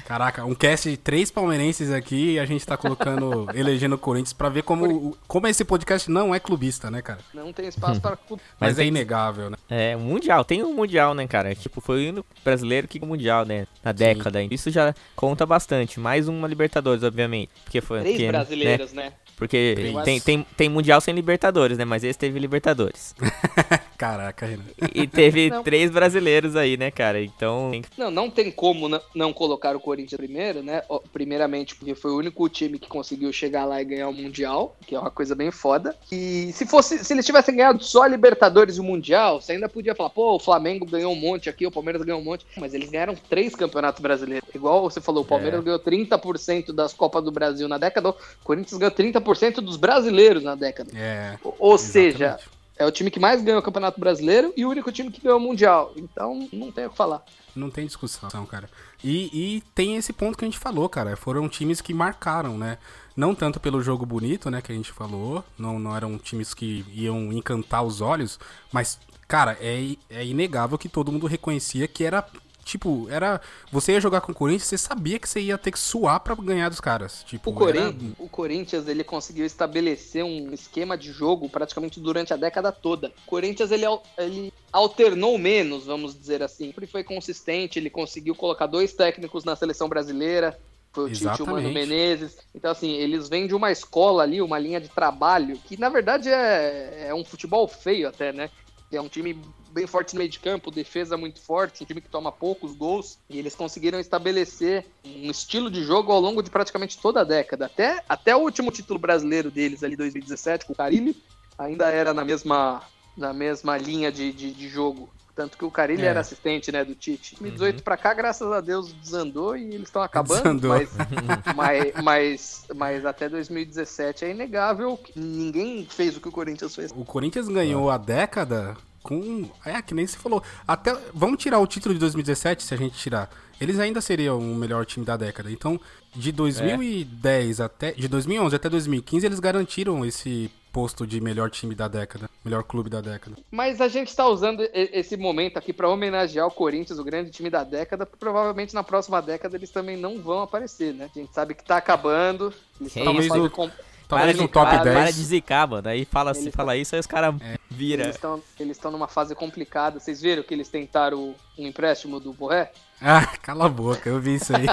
Caraca, 0.07 0.43
um 0.43 0.55
cast 0.55 0.89
de 0.89 0.97
três 0.97 1.29
palmeirenses 1.29 1.91
aqui 1.91 2.31
e 2.33 2.39
a 2.39 2.45
gente 2.45 2.65
tá 2.65 2.75
colocando, 2.75 3.47
elegendo 3.53 3.93
o 3.93 3.97
Corinthians 3.97 4.33
pra 4.33 4.49
ver 4.49 4.63
como, 4.63 5.15
como 5.27 5.47
esse 5.47 5.63
podcast 5.63 6.09
não 6.09 6.33
é 6.33 6.39
clubista, 6.39 6.89
né, 6.89 7.01
cara? 7.01 7.19
Não 7.33 7.53
tem 7.53 7.67
espaço 7.67 8.01
para 8.01 8.15
clube. 8.17 8.41
Mas, 8.59 8.69
Mas 8.71 8.79
é 8.79 8.81
tem- 8.81 8.87
inegável, 8.87 9.51
né? 9.51 9.57
É, 9.69 9.95
o 9.95 9.99
Mundial, 9.99 10.43
tem 10.43 10.63
um 10.63 10.73
Mundial, 10.73 11.13
né, 11.13 11.27
cara? 11.27 11.53
Tipo, 11.53 11.79
foi 11.79 12.07
o 12.07 12.09
único 12.09 12.27
brasileiro 12.43 12.87
que 12.87 12.97
o 12.99 13.05
Mundial, 13.05 13.45
né? 13.45 13.67
Na 13.83 13.91
década. 13.91 14.41
Isso 14.43 14.71
já 14.71 14.95
conta 15.15 15.45
bastante. 15.45 15.99
Mais 15.99 16.27
uma 16.27 16.47
Libertadores, 16.47 17.03
obviamente. 17.03 17.51
Porque 17.63 17.81
foi. 17.81 17.99
Três 17.99 18.13
porque, 18.15 18.25
né? 18.25 18.31
brasileiros, 18.31 18.93
né? 18.93 19.13
Porque 19.39 19.93
tem, 20.03 20.19
tem, 20.19 20.45
tem 20.57 20.69
Mundial 20.69 20.99
sem 20.99 21.15
Libertadores, 21.15 21.77
né? 21.77 21.85
Mas 21.85 22.03
esse 22.03 22.19
teve 22.19 22.37
Libertadores. 22.37 23.15
Caraca, 23.99 24.45
Renan. 24.45 24.63
E, 24.95 25.05
teve 25.05 25.49
Não. 25.49 25.61
três 25.61 25.91
brasileiros 25.91 26.55
aí, 26.55 26.77
né, 26.77 26.89
cara? 26.89 27.21
Então. 27.21 27.69
Não, 27.97 28.09
não 28.09 28.29
tem 28.29 28.49
como 28.49 28.87
não, 29.13 29.33
colocar 29.33 29.75
o 29.75 29.79
Corinthians 29.81 30.17
primeiro, 30.17 30.63
né? 30.63 30.81
Primeiramente, 31.11 31.75
porque 31.75 31.93
foi 31.93 32.11
o 32.11 32.17
único 32.17 32.47
time 32.47 32.79
que 32.79 32.87
conseguiu 32.87 33.33
chegar 33.33 33.65
lá 33.65 33.81
e 33.81 33.83
ganhar 33.83 34.07
o 34.07 34.13
Mundial, 34.13 34.73
que 34.87 34.95
é 34.95 34.99
uma 34.99 35.11
coisa 35.11 35.35
bem 35.35 35.51
foda. 35.51 35.93
E 36.09 36.49
se 36.53 36.65
fosse, 36.65 37.03
se 37.03 37.11
eles 37.13 37.25
tivessem 37.25 37.53
ganhado 37.53 37.83
só 37.83 38.03
a 38.03 38.07
Libertadores 38.07 38.77
e 38.77 38.79
o 38.79 38.83
Mundial, 38.85 39.41
você 39.41 39.51
ainda 39.51 39.67
podia 39.67 39.93
falar, 39.93 40.11
pô, 40.11 40.35
o 40.35 40.39
Flamengo 40.39 40.85
ganhou 40.85 41.11
um 41.11 41.19
monte 41.19 41.49
aqui, 41.49 41.67
o 41.67 41.71
Palmeiras 41.71 42.01
ganhou 42.01 42.21
um 42.21 42.23
monte. 42.23 42.45
Mas 42.55 42.73
eles 42.73 42.89
ganharam 42.89 43.15
três 43.29 43.53
campeonatos 43.53 44.01
brasileiros. 44.01 44.47
Igual 44.55 44.81
você 44.81 45.01
falou, 45.01 45.23
o 45.23 45.27
Palmeiras 45.27 45.59
É. 45.59 45.63
ganhou 45.63 45.79
30% 45.79 46.71
das 46.71 46.93
Copas 46.93 47.21
do 47.21 47.31
Brasil 47.33 47.67
na 47.67 47.77
década, 47.77 48.11
o 48.11 48.15
Corinthians 48.45 48.79
ganhou 48.79 48.91
30% 48.95 49.55
dos 49.59 49.75
brasileiros 49.75 50.41
na 50.41 50.55
década. 50.55 50.89
É. 50.95 51.37
Ou- 51.43 51.55
Ou 51.59 51.77
seja. 51.77 52.39
É 52.79 52.85
o 52.85 52.91
time 52.91 53.11
que 53.11 53.19
mais 53.19 53.43
ganhou 53.43 53.59
o 53.59 53.63
Campeonato 53.63 53.99
Brasileiro 53.99 54.53
e 54.55 54.65
o 54.65 54.69
único 54.69 54.89
time 54.89 55.11
que 55.11 55.19
ganhou 55.19 55.37
o 55.37 55.41
Mundial. 55.41 55.91
Então, 55.97 56.47
não 56.53 56.71
tem 56.71 56.85
o 56.85 56.89
que 56.89 56.95
falar. 56.95 57.21
Não 57.53 57.69
tem 57.69 57.85
discussão, 57.85 58.45
cara. 58.45 58.69
E, 59.03 59.57
e 59.57 59.61
tem 59.75 59.97
esse 59.97 60.13
ponto 60.13 60.37
que 60.37 60.45
a 60.45 60.47
gente 60.47 60.57
falou, 60.57 60.87
cara. 60.87 61.17
Foram 61.17 61.49
times 61.49 61.81
que 61.81 61.93
marcaram, 61.93 62.57
né? 62.57 62.77
Não 63.17 63.35
tanto 63.35 63.59
pelo 63.59 63.83
jogo 63.83 64.05
bonito, 64.05 64.49
né, 64.49 64.61
que 64.61 64.71
a 64.71 64.75
gente 64.75 64.93
falou. 64.93 65.43
Não, 65.57 65.77
não 65.77 65.93
eram 65.93 66.17
times 66.17 66.53
que 66.53 66.85
iam 66.93 67.33
encantar 67.33 67.83
os 67.83 67.99
olhos. 67.99 68.39
Mas, 68.71 68.97
cara, 69.27 69.57
é, 69.59 69.97
é 70.09 70.25
inegável 70.25 70.77
que 70.77 70.87
todo 70.87 71.11
mundo 71.11 71.27
reconhecia 71.27 71.85
que 71.85 72.05
era 72.05 72.25
tipo, 72.69 73.07
era. 73.09 73.41
Você 73.71 73.91
ia 73.93 74.01
jogar 74.01 74.21
com 74.21 74.31
o 74.31 74.35
Corinthians, 74.35 74.67
você 74.67 74.77
sabia 74.77 75.19
que 75.19 75.27
você 75.27 75.39
ia 75.41 75.57
ter 75.57 75.71
que 75.71 75.79
suar 75.79 76.19
pra 76.19 76.35
ganhar 76.35 76.69
dos 76.69 76.79
caras. 76.79 77.23
Tipo, 77.23 77.49
O, 77.49 77.53
Corin- 77.53 77.79
era- 77.79 77.95
o 78.19 78.29
Corinthians 78.29 78.87
ele 78.87 79.03
conseguiu 79.03 79.45
estabelecer 79.45 80.23
um 80.23 80.53
esquema 80.53 80.97
de 80.97 81.11
jogo 81.11 81.49
praticamente 81.49 81.99
durante 81.99 82.33
a 82.33 82.37
década 82.37 82.71
toda. 82.71 83.07
O 83.25 83.29
Corinthians 83.29 83.71
ele, 83.71 83.85
ele 84.17 84.53
alternou 84.71 85.37
menos, 85.37 85.85
vamos 85.85 86.17
dizer 86.17 86.41
assim. 86.43 86.67
Sempre 86.67 86.87
foi 86.87 87.03
consistente, 87.03 87.79
ele 87.79 87.89
conseguiu 87.89 88.35
colocar 88.35 88.67
dois 88.67 88.93
técnicos 88.93 89.43
na 89.43 89.55
seleção 89.55 89.89
brasileira. 89.89 90.59
Foi 90.91 91.05
o 91.05 91.13
Tite 91.13 91.43
o 91.43 91.45
Mano. 91.45 91.69
Menezes. 91.71 92.37
Então, 92.55 92.71
assim, 92.71 92.91
eles 92.93 93.29
vêm 93.29 93.45
de 93.45 93.53
uma 93.53 93.71
escola 93.71 94.23
ali, 94.23 94.41
uma 94.41 94.57
linha 94.57 94.81
de 94.81 94.87
trabalho, 94.89 95.55
que 95.67 95.79
na 95.79 95.87
verdade 95.87 96.29
é, 96.29 97.05
é 97.09 97.13
um 97.13 97.23
futebol 97.23 97.67
feio 97.67 98.07
até, 98.07 98.33
né? 98.33 98.49
É 98.91 98.99
um 98.99 99.07
time 99.07 99.39
bem 99.71 99.87
forte 99.87 100.13
no 100.13 100.19
meio 100.19 100.29
de 100.29 100.39
campo, 100.39 100.71
defesa 100.71 101.17
muito 101.17 101.41
forte, 101.41 101.83
um 101.83 101.85
time 101.85 102.01
que 102.01 102.09
toma 102.09 102.31
poucos 102.31 102.73
gols. 102.75 103.17
E 103.29 103.37
eles 103.37 103.55
conseguiram 103.55 103.99
estabelecer 103.99 104.85
um 105.05 105.29
estilo 105.29 105.69
de 105.69 105.83
jogo 105.83 106.11
ao 106.11 106.19
longo 106.19 106.41
de 106.41 106.49
praticamente 106.49 106.97
toda 106.97 107.21
a 107.21 107.23
década. 107.23 107.65
Até, 107.65 108.03
até 108.07 108.35
o 108.35 108.39
último 108.39 108.71
título 108.71 108.99
brasileiro 108.99 109.49
deles, 109.51 109.83
ali 109.83 109.95
2017, 109.95 110.65
com 110.65 110.73
o 110.73 110.75
Carilli, 110.75 111.15
ainda 111.57 111.89
era 111.89 112.13
na 112.13 112.23
mesma, 112.23 112.81
na 113.15 113.33
mesma 113.33 113.77
linha 113.77 114.11
de, 114.11 114.31
de, 114.31 114.51
de 114.51 114.69
jogo. 114.69 115.09
Tanto 115.35 115.57
que 115.57 115.63
o 115.63 115.71
Carilli 115.71 116.01
É. 116.03 116.07
era 116.07 116.19
assistente 116.19 116.69
né, 116.69 116.83
do 116.83 116.93
Tite. 116.93 117.35
2018 117.35 117.81
pra 117.81 117.95
cá, 117.95 118.13
graças 118.13 118.51
a 118.51 118.59
Deus, 118.59 118.91
desandou 118.91 119.55
e 119.55 119.63
eles 119.73 119.83
estão 119.87 120.01
acabando. 120.01 120.41
Desandou. 120.43 120.71
Mas, 120.71 120.89
mas, 121.55 121.93
mas, 122.03 122.65
mas 122.75 123.05
até 123.05 123.29
2017 123.29 124.25
é 124.25 124.31
inegável 124.31 124.97
que 124.97 125.17
ninguém 125.17 125.85
fez 125.89 126.17
o 126.17 126.19
que 126.19 126.27
o 126.27 126.31
Corinthians 126.31 126.75
fez. 126.75 126.91
O 126.91 127.05
Corinthians 127.05 127.47
ganhou 127.47 127.89
a 127.89 127.97
década 127.97 128.75
com. 129.09 129.49
É, 129.65 129.81
que 129.81 129.95
nem 129.95 130.05
você 130.05 130.17
falou. 130.19 130.43
Até. 130.67 130.95
Vamos 131.13 131.41
tirar 131.41 131.57
o 131.59 131.65
título 131.65 131.95
de 131.95 131.99
2017, 131.99 132.61
se 132.63 132.73
a 132.75 132.77
gente 132.77 132.95
tirar. 132.95 133.27
Eles 133.59 133.79
ainda 133.79 133.99
seriam 133.99 134.37
o 134.39 134.55
melhor 134.55 134.85
time 134.85 135.03
da 135.05 135.17
década. 135.17 135.51
Então, 135.51 135.79
de 136.15 136.31
2010 136.31 137.59
até. 137.59 137.91
De 137.91 138.07
2011 138.07 138.55
até 138.55 138.69
2015, 138.69 139.25
eles 139.25 139.39
garantiram 139.39 140.05
esse 140.05 140.49
posto 140.71 141.05
de 141.07 141.19
melhor 141.19 141.49
time 141.49 141.73
da 141.73 141.87
década. 141.87 142.29
Melhor 142.45 142.63
clube 142.63 142.89
da 142.89 143.01
década. 143.01 143.35
Mas 143.51 143.81
a 143.81 143.87
gente 143.87 144.15
tá 144.15 144.27
usando 144.27 144.61
esse 144.71 145.17
momento 145.17 145.57
aqui 145.57 145.73
pra 145.73 145.89
homenagear 145.89 146.45
o 146.45 146.51
Corinthians, 146.51 146.99
o 146.99 147.03
grande 147.03 147.31
time 147.31 147.49
da 147.49 147.63
década, 147.63 148.05
porque 148.05 148.19
provavelmente 148.19 148.73
na 148.75 148.83
próxima 148.83 149.19
década 149.21 149.57
eles 149.57 149.71
também 149.71 149.97
não 149.97 150.21
vão 150.21 150.41
aparecer, 150.43 150.93
né? 150.93 151.09
A 151.13 151.19
gente 151.19 151.33
sabe 151.33 151.55
que 151.55 151.63
tá 151.65 151.77
acabando. 151.77 152.53
Eles 152.79 152.93
Que 152.93 153.03
Talvez 153.03 153.27
com- 153.49 153.71
Talvez 154.09 154.31
para 154.31 154.41
no 154.41 154.47
de, 154.47 154.53
top 154.53 154.71
para, 154.71 154.83
10. 154.83 154.95
Para 154.95 155.11
de 155.11 155.23
zicar, 155.23 155.67
mano. 155.67 155.87
Aí 155.87 156.03
fala, 156.03 156.33
se 156.33 156.49
fala 156.49 156.75
isso, 156.75 156.95
aí 156.95 156.99
os 156.99 157.05
caras 157.05 157.35
vira. 157.69 158.05
Eles 158.05 158.15
estão 158.15 158.41
eles 158.59 158.75
estão 158.75 158.89
numa 158.91 159.07
fase 159.07 159.35
complicada. 159.35 159.99
Vocês 159.99 160.19
viram 160.19 160.41
que 160.41 160.51
eles 160.51 160.67
tentaram 160.67 161.35
um 161.55 161.67
empréstimo 161.67 162.19
do 162.19 162.33
Borré? 162.33 162.71
Ah, 163.01 163.25
cala 163.41 163.65
a 163.65 163.69
boca, 163.69 164.09
eu 164.09 164.19
vi 164.19 164.35
isso 164.35 164.53
aí. 164.53 164.65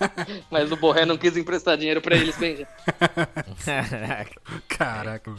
Mas 0.50 0.72
o 0.72 0.76
Borré 0.76 1.04
não 1.04 1.18
quis 1.18 1.36
emprestar 1.36 1.76
dinheiro 1.76 2.00
pra 2.00 2.16
eles, 2.16 2.36
Benja. 2.36 2.66
Caraca. 4.68 5.32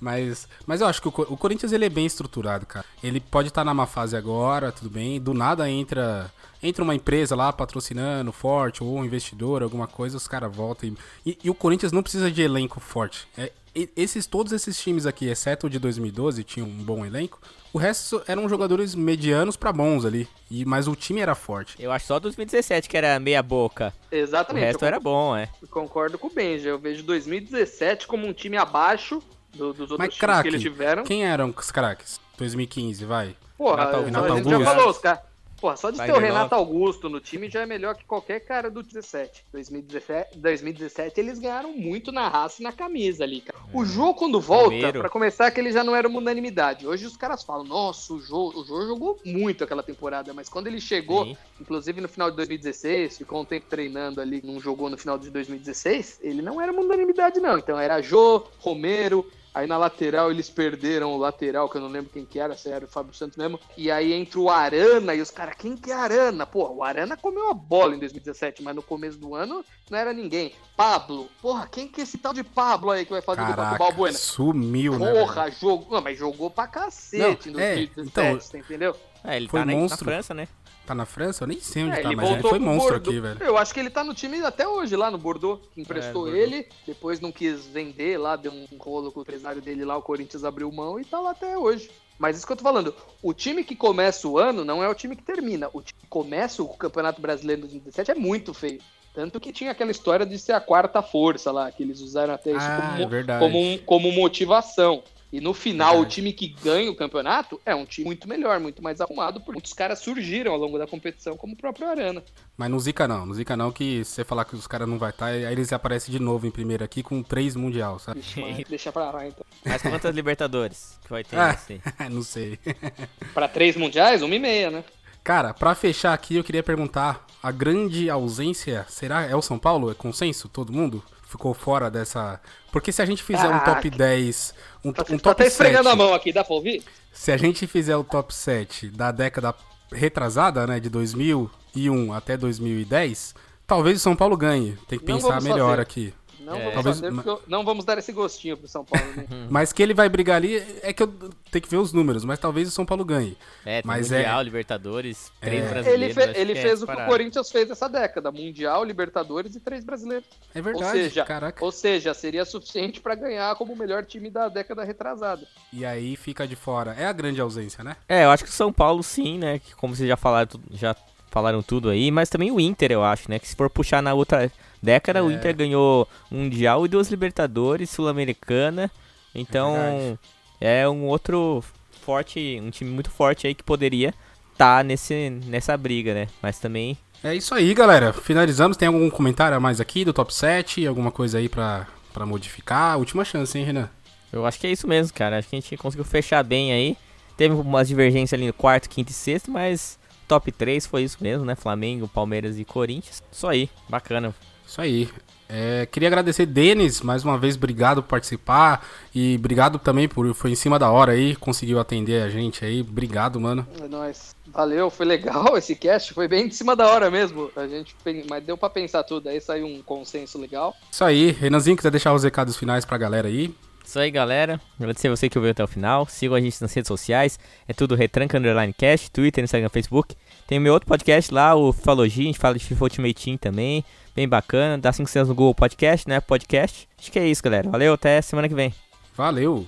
Mas, 0.00 0.48
mas 0.66 0.80
eu 0.80 0.86
acho 0.86 1.00
que 1.00 1.08
o, 1.08 1.12
o 1.28 1.36
Corinthians 1.36 1.72
ele 1.72 1.84
é 1.84 1.88
bem 1.88 2.04
estruturado, 2.04 2.66
cara. 2.66 2.84
Ele 3.02 3.20
pode 3.20 3.48
estar 3.48 3.64
numa 3.64 3.86
fase 3.86 4.16
agora, 4.16 4.72
tudo 4.72 4.90
bem. 4.90 5.20
Do 5.20 5.32
nada 5.32 5.70
entra 5.70 6.30
entra 6.60 6.82
uma 6.82 6.94
empresa 6.94 7.36
lá 7.36 7.52
patrocinando 7.52 8.32
forte 8.32 8.82
ou 8.82 8.98
um 8.98 9.04
investidor, 9.04 9.62
alguma 9.62 9.86
coisa, 9.86 10.16
os 10.16 10.26
caras 10.26 10.54
voltam. 10.54 10.88
E, 11.24 11.30
e, 11.30 11.38
e 11.44 11.50
o 11.50 11.54
Corinthians 11.54 11.92
não 11.92 12.02
precisa 12.02 12.30
de 12.30 12.42
elenco 12.42 12.80
forte. 12.80 13.28
É, 13.36 13.52
esses 13.96 14.26
todos 14.26 14.52
esses 14.52 14.80
times 14.80 15.04
aqui, 15.04 15.26
exceto 15.28 15.66
o 15.66 15.70
de 15.70 15.78
2012, 15.78 16.42
tinham 16.44 16.66
um 16.66 16.82
bom 16.82 17.04
elenco. 17.04 17.38
O 17.72 17.76
resto 17.78 18.22
eram 18.26 18.48
jogadores 18.48 18.94
medianos 18.94 19.56
pra 19.56 19.72
bons 19.72 20.04
ali. 20.06 20.26
E 20.50 20.64
mas 20.64 20.88
o 20.88 20.96
time 20.96 21.20
era 21.20 21.34
forte. 21.34 21.76
Eu 21.78 21.92
acho 21.92 22.06
só 22.06 22.18
2017 22.18 22.88
que 22.88 22.96
era 22.96 23.20
meia 23.20 23.42
boca. 23.42 23.92
O 24.10 24.14
Exatamente. 24.14 24.64
resto 24.64 24.82
eu 24.82 24.86
era 24.88 24.98
bom, 24.98 25.36
é. 25.36 25.48
Concordo 25.70 26.18
com 26.18 26.28
o 26.28 26.30
Benja. 26.30 26.70
Eu 26.70 26.78
vejo 26.78 27.02
2017 27.02 28.06
como 28.06 28.26
um 28.26 28.32
time 28.32 28.56
abaixo 28.56 29.22
do- 29.54 29.72
dos 29.74 29.90
outros 29.90 29.98
Mas 29.98 30.08
times 30.08 30.14
que 30.14 30.20
craque, 30.20 30.48
eles 30.48 30.62
tiveram. 30.62 31.04
quem 31.04 31.24
eram 31.26 31.54
os 31.56 31.70
craques? 31.70 32.20
2015, 32.38 33.04
vai. 33.04 33.36
Porra, 33.56 33.84
Augusto. 33.84 34.36
gente 34.36 34.50
já 34.50 34.64
falou, 34.64 34.90
os 34.90 34.98
caras. 34.98 35.20
Porra, 35.60 35.76
só 35.76 35.90
de 35.90 35.98
ter 35.98 36.12
o 36.12 36.18
Renato. 36.18 36.54
Augusto 36.54 37.08
no 37.08 37.20
time 37.20 37.50
já 37.50 37.62
é 37.62 37.66
melhor 37.66 37.94
que 37.94 38.04
qualquer 38.04 38.40
cara 38.40 38.70
do 38.70 38.82
17. 38.82 39.44
2017, 39.52 40.38
2017 40.38 41.20
eles 41.20 41.38
ganharam 41.38 41.72
muito 41.72 42.12
na 42.12 42.28
raça 42.28 42.62
e 42.62 42.64
na 42.64 42.72
camisa 42.72 43.24
ali, 43.24 43.40
cara. 43.40 43.58
O 43.72 43.84
Jô, 43.84 44.14
quando 44.14 44.40
volta, 44.40 44.92
pra 44.92 45.08
começar, 45.08 45.50
que 45.50 45.60
ele 45.60 45.72
já 45.72 45.82
não 45.84 45.94
era 45.94 46.08
uma 46.08 46.18
unanimidade. 46.18 46.86
Hoje 46.86 47.06
os 47.06 47.16
caras 47.16 47.42
falam, 47.42 47.64
nossa, 47.64 48.12
o 48.14 48.20
Jô, 48.20 48.52
o 48.54 48.64
Jô 48.64 48.86
jogou 48.86 49.18
muito 49.24 49.64
aquela 49.64 49.82
temporada, 49.82 50.32
mas 50.32 50.48
quando 50.48 50.68
ele 50.68 50.80
chegou, 50.80 51.24
Sim. 51.24 51.36
inclusive 51.60 52.00
no 52.00 52.08
final 52.08 52.30
de 52.30 52.36
2016, 52.36 53.18
ficou 53.18 53.40
um 53.40 53.44
tempo 53.44 53.66
treinando 53.68 54.20
ali, 54.20 54.40
não 54.44 54.60
jogou 54.60 54.88
no 54.88 54.96
final 54.96 55.18
de 55.18 55.30
2016, 55.30 56.20
ele 56.22 56.40
não 56.40 56.60
era 56.60 56.72
uma 56.72 56.82
unanimidade, 56.82 57.40
não. 57.40 57.58
Então 57.58 57.78
era 57.78 58.00
Jô, 58.00 58.44
Romero. 58.58 59.28
Aí 59.58 59.66
na 59.66 59.76
lateral 59.76 60.30
eles 60.30 60.48
perderam 60.48 61.12
o 61.12 61.16
lateral, 61.16 61.68
que 61.68 61.76
eu 61.76 61.80
não 61.80 61.88
lembro 61.88 62.12
quem 62.12 62.24
que 62.24 62.38
era, 62.38 62.56
se 62.56 62.70
era 62.70 62.84
o 62.84 62.88
Fábio 62.88 63.12
Santos 63.12 63.36
mesmo. 63.36 63.58
E 63.76 63.90
aí 63.90 64.12
entra 64.12 64.38
o 64.38 64.48
Arana 64.48 65.16
e 65.16 65.20
os 65.20 65.32
caras, 65.32 65.56
quem 65.58 65.76
que 65.76 65.90
é 65.90 65.94
Arana? 65.94 66.46
Pô, 66.46 66.68
o 66.68 66.84
Arana 66.84 67.16
comeu 67.16 67.50
a 67.50 67.54
bola 67.54 67.96
em 67.96 67.98
2017, 67.98 68.62
mas 68.62 68.76
no 68.76 68.84
começo 68.84 69.18
do 69.18 69.34
ano 69.34 69.64
não 69.90 69.98
era 69.98 70.12
ninguém. 70.12 70.52
Pablo, 70.76 71.28
porra, 71.42 71.66
quem 71.66 71.88
que 71.88 72.00
é 72.00 72.04
esse 72.04 72.18
tal 72.18 72.32
de 72.32 72.44
Pablo 72.44 72.92
aí 72.92 73.04
que 73.04 73.10
vai 73.10 73.20
fazer 73.20 73.40
do 73.40 73.48
Caraca, 73.48 73.78
Balbuena? 73.78 74.16
sumiu, 74.16 74.96
né? 74.96 75.06
velho? 75.12 75.18
Porra, 75.26 75.50
jogou. 75.50 75.88
Não, 75.90 76.00
mas 76.02 76.16
jogou 76.16 76.50
pra 76.50 76.68
cacete 76.68 77.50
Não, 77.50 77.58
em 77.58 77.62
é, 77.64 77.74
2017, 77.74 78.08
então- 78.08 78.40
você 78.40 78.58
entendeu? 78.58 78.96
É, 79.24 79.36
ele 79.36 79.48
Foi 79.48 79.58
tá 79.58 79.66
na, 79.66 79.72
na 79.72 79.78
monstro. 79.78 80.04
França, 80.04 80.32
né? 80.34 80.46
Tá 80.88 80.94
na 80.94 81.04
França? 81.04 81.44
Eu 81.44 81.48
nem 81.48 81.60
sei 81.60 81.84
onde 81.84 81.98
É, 81.98 82.00
tá, 82.00 82.08
ele 82.08 82.16
mas 82.16 82.30
ele 82.30 82.40
foi 82.40 82.58
monstro 82.58 82.92
Bordeaux. 82.94 83.08
aqui, 83.08 83.20
velho. 83.20 83.42
Eu 83.42 83.58
acho 83.58 83.74
que 83.74 83.78
ele 83.80 83.90
tá 83.90 84.02
no 84.02 84.14
time 84.14 84.40
até 84.42 84.66
hoje, 84.66 84.96
lá 84.96 85.10
no 85.10 85.18
Bordeaux, 85.18 85.60
que 85.74 85.82
emprestou 85.82 86.26
É, 86.26 86.30
Bordeaux. 86.30 86.52
ele, 86.54 86.66
depois 86.86 87.20
não 87.20 87.30
quis 87.30 87.66
vender 87.66 88.16
lá, 88.18 88.36
deu 88.36 88.50
um 88.52 88.64
rolo 88.78 89.12
com 89.12 89.18
o 89.20 89.22
empresário 89.22 89.60
dele 89.60 89.84
lá, 89.84 89.98
o 89.98 90.02
Corinthians 90.02 90.44
abriu 90.44 90.72
mão 90.72 90.98
e 90.98 91.04
tá 91.04 91.20
lá 91.20 91.32
até 91.32 91.58
hoje. 91.58 91.90
Mas 92.18 92.38
isso 92.38 92.46
que 92.46 92.52
eu 92.54 92.56
tô 92.56 92.62
falando, 92.62 92.94
o 93.22 93.34
time 93.34 93.62
que 93.62 93.76
começa 93.76 94.26
o 94.26 94.38
ano 94.38 94.64
não 94.64 94.82
é 94.82 94.88
o 94.88 94.94
time 94.94 95.14
que 95.14 95.22
termina. 95.22 95.68
O 95.74 95.82
time 95.82 96.00
que 96.00 96.06
começa 96.08 96.62
o 96.62 96.68
Campeonato 96.68 97.20
Brasileiro 97.20 97.60
de 97.60 97.68
2017 97.68 98.10
é 98.10 98.14
muito 98.14 98.54
feio. 98.54 98.80
Tanto 99.12 99.38
que 99.38 99.52
tinha 99.52 99.72
aquela 99.72 99.90
história 99.90 100.24
de 100.24 100.38
ser 100.38 100.52
a 100.52 100.60
quarta 100.60 101.02
força 101.02 101.52
lá, 101.52 101.70
que 101.70 101.82
eles 101.82 102.00
usaram 102.00 102.32
até 102.32 102.50
isso 102.50 102.60
Ah, 102.66 102.76
como, 102.92 103.02
é 103.02 103.06
verdade. 103.06 103.44
como, 103.44 103.58
um- 103.60 103.78
como 103.78 104.10
motivação. 104.12 105.02
E 105.30 105.40
no 105.42 105.52
final, 105.52 105.90
Verdade. 105.96 106.06
o 106.06 106.14
time 106.14 106.32
que 106.32 106.48
ganha 106.48 106.90
o 106.90 106.96
campeonato 106.96 107.60
é 107.66 107.74
um 107.74 107.84
time 107.84 108.06
muito 108.06 108.26
melhor, 108.26 108.58
muito 108.58 108.82
mais 108.82 108.98
arrumado, 109.00 109.40
porque 109.40 109.52
muitos 109.52 109.74
caras 109.74 109.98
surgiram 109.98 110.52
ao 110.52 110.58
longo 110.58 110.78
da 110.78 110.86
competição, 110.86 111.36
como 111.36 111.52
o 111.52 111.56
próprio 111.56 111.86
Arana. 111.86 112.22
Mas 112.56 112.70
não 112.70 112.78
zica 112.80 113.06
não, 113.06 113.26
não 113.26 113.34
zica 113.34 113.54
não 113.54 113.70
que 113.70 114.02
você 114.04 114.24
falar 114.24 114.46
que 114.46 114.56
os 114.56 114.66
caras 114.66 114.88
não 114.88 114.98
vai 114.98 115.10
estar, 115.10 115.26
aí 115.26 115.44
eles 115.44 115.70
aparecem 115.70 116.10
de 116.12 116.18
novo 116.18 116.46
em 116.46 116.50
primeiro 116.50 116.82
aqui 116.82 117.02
com 117.02 117.22
três 117.22 117.54
mundial, 117.54 117.98
sabe? 117.98 118.22
Mas 118.38 118.64
deixa 118.68 118.90
pra 118.90 119.10
lá 119.10 119.26
então. 119.28 119.44
Mas 119.66 119.82
quantas 119.82 120.14
Libertadores 120.16 120.98
que 121.02 121.10
vai 121.10 121.22
ter 121.22 121.36
Ah. 121.36 121.48
nesse? 121.52 121.80
não 122.10 122.22
sei. 122.22 122.58
Pra 123.34 123.46
três 123.46 123.76
mundiais, 123.76 124.22
uma 124.22 124.34
e 124.34 124.38
meia, 124.38 124.70
né? 124.70 124.82
Cara, 125.22 125.52
pra 125.52 125.74
fechar 125.74 126.14
aqui, 126.14 126.36
eu 126.36 126.44
queria 126.44 126.62
perguntar, 126.62 127.26
a 127.42 127.52
grande 127.52 128.08
ausência, 128.08 128.86
será 128.88 129.26
é 129.26 129.36
o 129.36 129.42
São 129.42 129.58
Paulo? 129.58 129.90
É 129.90 129.94
consenso? 129.94 130.48
Todo 130.48 130.72
mundo 130.72 131.04
ficou 131.28 131.52
fora 131.54 131.90
dessa... 131.90 132.40
Porque 132.72 132.90
se 132.90 133.00
a 133.02 133.06
gente 133.06 133.22
fizer 133.22 133.48
um 133.48 133.54
Ah, 133.56 133.60
top 133.60 133.90
que- 133.90 133.96
10, 133.96 134.54
um, 134.84 134.92
Tá, 134.92 135.02
um 135.02 135.16
tá 135.16 135.18
top 135.18 135.30
até 135.42 135.46
esfregando 135.46 135.84
7, 135.84 135.92
a 135.92 135.96
mão 135.96 136.14
aqui, 136.14 136.32
dá 136.32 136.42
pra 136.42 136.54
ouvir? 136.54 136.82
se 137.12 137.30
a 137.30 137.36
gente 137.36 137.66
fizer 137.66 137.96
o 137.96 138.02
top 138.04 138.32
7 138.34 138.88
da 138.88 139.10
década 139.12 139.54
retrasada, 139.92 140.66
né, 140.66 140.78
de 140.80 140.88
2001 140.90 142.12
até 142.12 142.36
2010, 142.36 143.34
talvez 143.66 143.96
o 143.98 144.00
São 144.00 144.14
Paulo 144.16 144.36
ganhe. 144.36 144.76
Tem 144.88 144.98
que 144.98 145.06
Não 145.06 145.16
pensar 145.16 145.40
melhor 145.42 145.70
fazer. 145.70 145.82
aqui. 145.82 146.14
Não 146.48 146.56
É. 146.56 146.58
vamos 146.70 146.74
Talvez- 146.74 147.00
fazer, 147.00 147.28
eu- 147.28 147.42
não 147.46 147.64
vamos 147.64 147.84
dar 147.84 147.98
esse 147.98 148.10
gostinho 148.12 148.56
pro 148.56 148.66
São 148.66 148.84
Paulo, 148.84 149.06
né? 149.16 149.26
Mas 149.50 149.72
que 149.72 149.82
ele 149.82 149.92
vai 149.92 150.08
brigar 150.08 150.36
ali 150.36 150.56
é 150.82 150.92
que 150.92 151.02
eu 151.02 151.08
tenho 151.50 151.62
que 151.62 151.68
ver 151.68 151.76
os 151.76 151.92
números, 151.92 152.24
mas 152.24 152.38
talvez 152.38 152.66
o 152.68 152.70
São 152.70 152.86
Paulo 152.86 153.04
ganhe. 153.04 153.36
É, 153.64 153.82
tem 153.82 153.86
Mas 153.86 154.10
Mundial, 154.10 154.40
é- 154.40 154.44
Libertadores, 154.44 155.30
três 155.40 155.64
É. 155.64 155.68
brasileiros. 155.68 156.16
ele 156.16 156.32
fe- 156.32 156.40
ele 156.40 156.52
que 156.54 156.58
é 156.58 156.62
fez 156.62 156.82
o 156.82 156.86
que 156.86 156.92
o. 156.92 157.06
Corinthians 157.06 157.50
fez 157.50 157.70
essa 157.70 157.88
década: 157.88 158.30
Mundial, 158.32 158.84
Libertadores 158.84 159.54
e 159.54 159.60
três 159.60 159.84
brasileiros. 159.84 160.26
É 160.54 160.58
Ou 160.58 160.64
verdade, 160.64 160.98
seja, 160.98 161.24
caraca. 161.24 161.64
ou 161.64 161.70
seja, 161.70 162.14
seria 162.14 162.44
suficiente 162.44 163.00
pra 163.00 163.14
ganhar 163.14 163.54
como 163.56 163.72
o 163.72 163.76
melhor 163.76 164.04
time 164.04 164.30
da 164.30 164.48
década 164.48 164.84
retrasada. 164.84 165.46
E 165.72 165.84
aí 165.84 166.16
fica 166.16 166.46
de 166.48 166.56
fora. 166.56 166.94
É 166.98 167.06
a 167.06 167.12
grande 167.12 167.40
ausência, 167.40 167.84
né? 167.84 167.96
É, 168.08 168.24
eu 168.24 168.30
acho 168.30 168.44
que 168.44 168.50
o 168.50 168.52
São 168.52 168.72
Paulo 168.72 169.02
sim, 169.02 169.38
né? 169.38 169.58
Que 169.58 169.74
como 169.74 169.94
vocês 169.94 170.08
já 170.08 170.16
falaram, 170.16 170.48
já 170.70 170.94
falaram 171.30 171.62
tudo 171.62 171.90
aí, 171.90 172.10
mas 172.10 172.30
também 172.30 172.50
o 172.50 172.58
Inter, 172.58 172.90
eu 172.90 173.04
acho, 173.04 173.30
né? 173.30 173.38
Que 173.38 173.46
se 173.46 173.54
for 173.54 173.68
puxar 173.68 174.02
na 174.02 174.14
outra 174.14 174.50
década, 174.82 175.24
o 175.24 175.30
É. 175.30 175.34
Inter 175.34 175.56
ganhou 175.56 176.08
Mundial 176.30 176.84
e 176.84 176.88
duas 176.88 177.08
Libertadores, 177.08 177.90
Sul-Americana. 177.90 178.90
Então, 179.34 179.74
verdade. 179.74 180.18
é 180.60 180.88
um 180.88 181.04
outro 181.06 181.62
forte, 182.02 182.60
um 182.62 182.70
time 182.70 182.90
muito 182.90 183.10
forte 183.10 183.46
aí 183.46 183.54
que 183.54 183.62
poderia 183.62 184.14
estar 184.52 184.78
tá 184.78 184.82
nesse, 184.82 185.30
nessa 185.46 185.76
briga, 185.76 186.14
né? 186.14 186.28
Mas 186.42 186.58
também. 186.58 186.96
É 187.22 187.34
isso 187.34 187.54
aí, 187.54 187.74
galera. 187.74 188.12
Finalizamos. 188.12 188.76
Tem 188.76 188.88
algum 188.88 189.10
comentário 189.10 189.56
a 189.56 189.60
mais 189.60 189.80
aqui 189.80 190.04
do 190.04 190.12
top 190.12 190.32
7? 190.32 190.86
Alguma 190.86 191.10
coisa 191.10 191.38
aí 191.38 191.48
pra, 191.48 191.86
pra 192.12 192.24
modificar? 192.24 192.96
Última 192.98 193.24
chance, 193.24 193.58
hein, 193.58 193.64
Renan? 193.64 193.90
Eu 194.32 194.46
acho 194.46 194.58
que 194.58 194.66
é 194.66 194.70
isso 194.70 194.86
mesmo, 194.86 195.12
cara. 195.14 195.38
Acho 195.38 195.48
que 195.48 195.56
a 195.56 195.60
gente 195.60 195.76
conseguiu 195.76 196.04
fechar 196.04 196.42
bem 196.42 196.72
aí. 196.72 196.96
Teve 197.36 197.54
umas 197.54 197.88
divergências 197.88 198.38
ali 198.38 198.46
no 198.46 198.52
quarto, 198.52 198.88
quinto 198.88 199.10
e 199.10 199.14
sexto, 199.14 199.50
mas 199.50 199.98
top 200.26 200.50
3 200.50 200.86
foi 200.86 201.02
isso 201.02 201.18
mesmo, 201.20 201.44
né? 201.44 201.54
Flamengo, 201.54 202.08
Palmeiras 202.08 202.58
e 202.58 202.64
Corinthians. 202.64 203.22
Isso 203.30 203.46
aí, 203.46 203.70
bacana. 203.88 204.34
Isso 204.68 204.80
aí. 204.82 205.08
É, 205.48 205.86
queria 205.86 206.08
agradecer 206.08 206.44
Denis, 206.44 207.00
mais 207.00 207.24
uma 207.24 207.38
vez, 207.38 207.56
obrigado 207.56 208.02
por 208.02 208.10
participar. 208.10 208.86
E 209.14 209.36
obrigado 209.36 209.78
também 209.78 210.06
por. 210.06 210.34
Foi 210.34 210.50
em 210.50 210.54
cima 210.54 210.78
da 210.78 210.90
hora 210.90 211.12
aí, 211.12 211.34
conseguiu 211.36 211.80
atender 211.80 212.22
a 212.22 212.28
gente 212.28 212.62
aí. 212.66 212.82
Obrigado, 212.82 213.40
mano. 213.40 213.66
É 213.82 213.88
nóis. 213.88 214.36
Valeu, 214.48 214.90
foi 214.90 215.06
legal 215.06 215.56
esse 215.56 215.74
cast, 215.74 216.12
foi 216.12 216.28
bem 216.28 216.46
em 216.46 216.50
cima 216.50 216.76
da 216.76 216.86
hora 216.86 217.10
mesmo. 217.10 217.50
A 217.56 217.66
gente, 217.66 217.96
mas 218.28 218.44
deu 218.44 218.58
para 218.58 218.68
pensar 218.68 219.02
tudo, 219.04 219.28
aí 219.28 219.40
saiu 219.40 219.66
um 219.66 219.80
consenso 219.80 220.38
legal. 220.38 220.76
Isso 220.92 221.02
aí, 221.02 221.30
Renanzinho, 221.30 221.76
quiser 221.76 221.90
deixar 221.90 222.12
os 222.12 222.24
recados 222.24 222.56
finais 222.56 222.84
pra 222.84 222.98
galera 222.98 223.28
aí? 223.28 223.54
Isso 223.88 223.98
aí, 223.98 224.10
galera. 224.10 224.60
Agradecer 224.78 225.08
você 225.08 225.30
que 225.30 225.38
ouviu 225.38 225.50
até 225.50 225.64
o 225.64 225.66
final. 225.66 226.06
Sigam 226.06 226.36
a 226.36 226.40
gente 226.42 226.60
nas 226.60 226.74
redes 226.74 226.88
sociais. 226.88 227.38
É 227.66 227.72
tudo 227.72 227.94
Retranca 227.94 228.36
Underline 228.36 228.74
Cast, 228.74 229.10
Twitter, 229.10 229.42
Instagram, 229.42 229.70
Facebook. 229.70 230.14
Tem 230.46 230.58
o 230.58 230.60
meu 230.60 230.74
outro 230.74 230.86
podcast 230.86 231.32
lá, 231.32 231.54
o 231.54 231.72
Fifalogia. 231.72 232.24
A 232.24 232.26
gente 232.26 232.38
fala 232.38 232.58
de 232.58 232.66
FIFA 232.66 232.84
Ultimate 232.84 233.24
Team 233.24 233.38
também. 233.38 233.82
Bem 234.18 234.28
bacana. 234.28 234.76
Dá 234.76 234.92
5 234.92 235.06
estrelas 235.06 235.28
no 235.28 235.34
Google 235.36 235.54
Podcast, 235.54 236.08
né? 236.08 236.20
Podcast. 236.20 236.88
Acho 236.98 237.12
que 237.12 237.20
é 237.20 237.28
isso, 237.28 237.40
galera. 237.40 237.70
Valeu, 237.70 237.94
até 237.94 238.20
semana 238.20 238.48
que 238.48 238.54
vem. 238.54 238.74
Valeu! 239.14 239.64